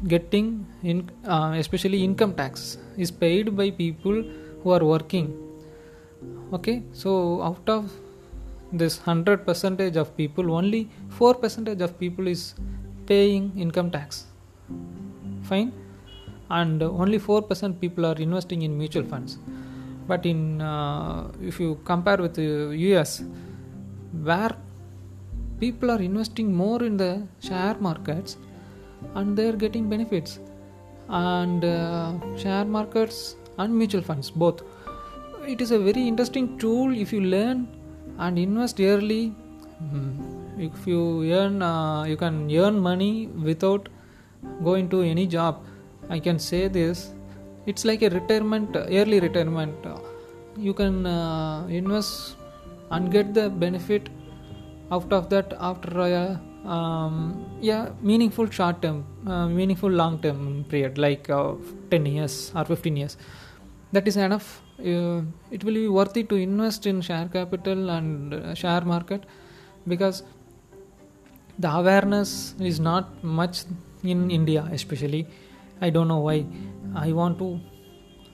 [0.08, 4.24] getting in uh, especially income tax is paid by people
[4.68, 5.28] who are working.
[6.58, 7.92] Okay so out of
[8.82, 12.42] this 100 percentage of people only 4 percentage of people is
[13.12, 14.26] paying income tax.
[15.50, 15.72] Fine?
[16.50, 19.38] And only 4% people are investing in mutual funds.
[20.10, 22.48] But in uh, if you compare with the
[23.00, 23.24] us
[24.30, 24.54] where
[25.62, 27.12] people are investing more in the
[27.48, 28.38] share markets
[29.16, 30.40] and they're getting benefits.
[31.10, 32.14] And uh,
[32.44, 34.62] share markets and mutual funds both.
[35.48, 37.68] It is a very interesting tool if you learn
[38.20, 39.34] and invest early
[39.84, 43.90] mm, if you earn uh, you can earn money without
[44.64, 45.64] going to any job.
[46.10, 47.14] I can say this.
[47.66, 49.76] It's like a retirement early retirement.
[50.56, 52.36] You can uh, invest
[52.92, 54.10] and get the benefit
[54.92, 60.98] out of that after a um, yeah meaningful short term uh, meaningful long term period
[60.98, 61.54] like uh,
[61.92, 63.18] 10 years or 15 years
[63.92, 64.62] that is enough.
[64.80, 65.22] Uh,
[65.52, 69.24] it will be worthy to invest in share capital and uh, share market
[69.88, 70.24] because
[71.60, 73.64] the awareness is not much
[74.04, 75.26] in india especially.
[75.82, 76.46] I don't know why.
[76.96, 77.60] I want to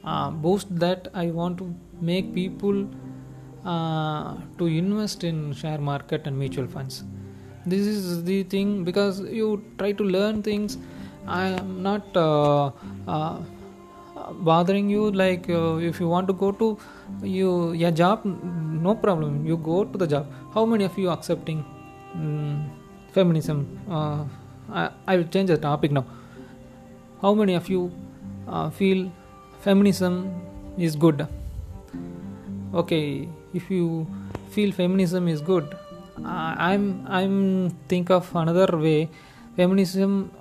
[0.04, 2.86] uh, boost that i want to make people
[3.66, 7.04] uh, to invest in share market and mutual funds.
[7.66, 10.78] This is the thing because you try to learn things.
[11.26, 12.72] I am not uh,
[13.08, 13.40] uh,
[14.32, 16.78] bothering you like uh, if you want to go to
[17.22, 19.46] you your job no problem.
[19.46, 20.28] You go to the job.
[20.54, 21.66] How many of you accepting
[22.14, 22.70] um,
[23.12, 23.80] feminism?
[23.90, 24.26] Uh,
[24.72, 26.06] I, I will change the topic now.
[27.22, 27.92] How many of you
[28.48, 29.12] uh, feel
[29.62, 30.42] feminism
[30.78, 31.28] is good?
[32.74, 34.08] Okay if you
[34.50, 35.76] feel feminism is good
[36.26, 39.10] i'm i'm think of another way.
[39.56, 40.32] Feminism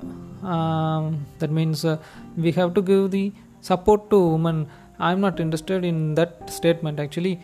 [0.43, 1.99] um, that means uh,
[2.37, 3.33] we have to give the
[3.63, 4.69] support to women.
[4.99, 7.41] I'm not interested in that statement actually.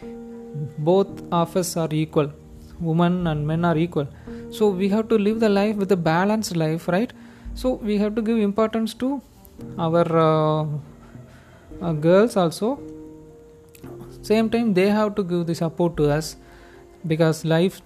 [0.91, 2.31] Both of us are equal.
[2.81, 4.09] Women and men are equal.
[4.51, 7.12] So we have to live the life with a balanced life right?
[7.55, 9.21] So we have to give importance to
[9.79, 10.66] our uh,
[11.81, 12.81] uh, girls also.
[14.23, 16.37] Same time they have to give the support to us
[17.07, 17.81] because life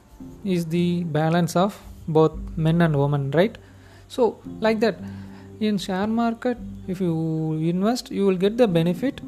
[0.44, 1.78] is the balance of
[2.08, 3.56] both men and women right?
[4.08, 4.98] So like that
[5.62, 7.14] in share market if you
[7.72, 9.20] invest you will get the benefit.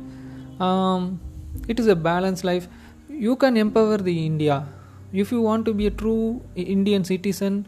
[0.60, 1.20] Um,
[1.68, 2.68] it is a balanced life.
[3.08, 4.66] You can empower the india.
[5.12, 7.66] If you want to be a true indian citizen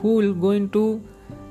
[0.00, 0.84] who will going to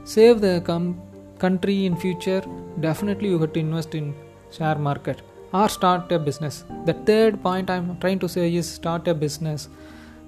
[0.03, 0.99] save the com-
[1.39, 2.41] country in future
[2.79, 4.13] definitely you have to invest in
[4.51, 5.21] share market
[5.53, 6.63] or start a business.
[6.85, 9.69] The third point i'm trying to say is start a business.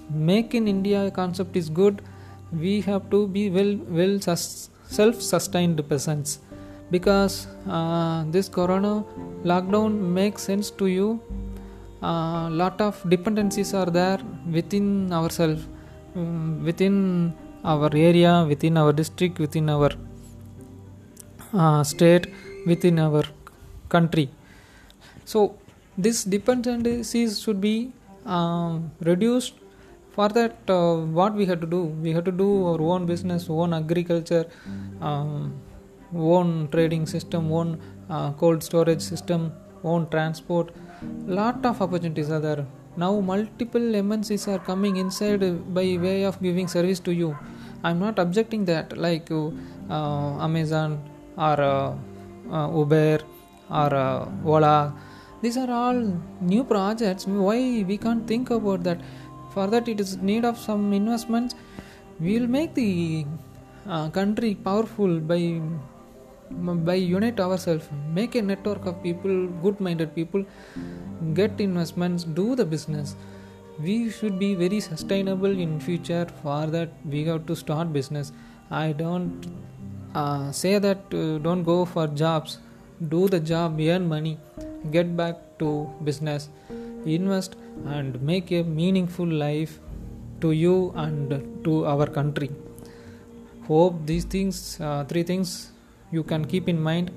[0.09, 2.01] Make in india concept is good.
[2.51, 6.39] We have to be well well sus- self-sustained persons
[6.91, 9.03] because uh, this corona
[9.43, 11.19] lockdown makes sense to you.
[12.01, 14.19] A uh, lot of dependencies are there
[14.51, 15.67] within ourselves
[16.15, 17.33] um, within
[17.63, 19.91] our area within our district within our
[21.53, 22.27] uh, state
[22.65, 23.23] within our
[23.89, 24.29] country.
[25.25, 25.55] So
[25.97, 27.91] this dependencies should be
[28.25, 29.55] um, reduced
[30.15, 31.81] for that uh, what we have to do?
[32.05, 34.45] We have to do our own business own agriculture
[35.01, 35.59] um,
[36.15, 37.69] own trading system own
[38.09, 39.51] uh, cold storage system
[39.83, 40.73] own transport.
[41.27, 42.65] Lot of opportunities are there.
[42.97, 45.41] Now multiple mncs are coming inside
[45.73, 47.37] by way of giving service to you.
[47.83, 49.49] I'm not objecting that like uh,
[50.47, 50.97] amazon
[51.37, 51.97] or
[52.81, 53.19] uber
[53.69, 53.91] or
[54.45, 54.93] ola.
[55.41, 55.97] These are all
[56.41, 57.27] new projects.
[57.27, 58.99] Why we can't think about that
[59.55, 61.55] for that it is need of some investments.
[62.19, 63.25] We will make the
[63.87, 65.39] uh, country powerful by
[66.89, 67.87] by unite ourselves.
[68.17, 70.45] Make a network of people good minded people.
[71.39, 73.15] Get investments do the business.
[73.79, 76.27] We should be very sustainable in future.
[76.43, 78.31] For that we have to start business.
[78.69, 79.49] I don't
[80.13, 82.59] uh, say that uh, don't go for jobs.
[83.15, 84.37] Do the job earn money.
[84.91, 86.49] Get back to business.
[87.05, 87.55] Invest
[87.85, 89.79] and make a meaningful life
[90.41, 92.49] to you and to our country.
[93.67, 95.71] Hope these things uh, three things
[96.11, 97.11] you can keep in mind.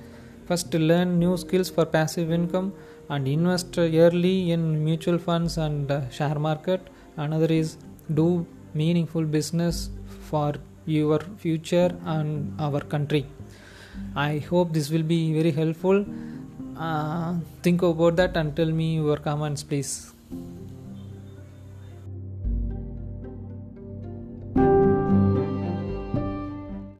[0.47, 2.73] First learn new skills for passive income
[3.11, 6.81] and invest yearly in mutual funds and uh, share market.
[7.17, 7.77] Another is
[8.15, 9.91] do meaningful business
[10.31, 10.55] for
[10.87, 13.27] your future and our country.
[14.15, 16.05] I hope this will be very helpful.
[16.79, 20.13] Uh, think about that and tell me your comments please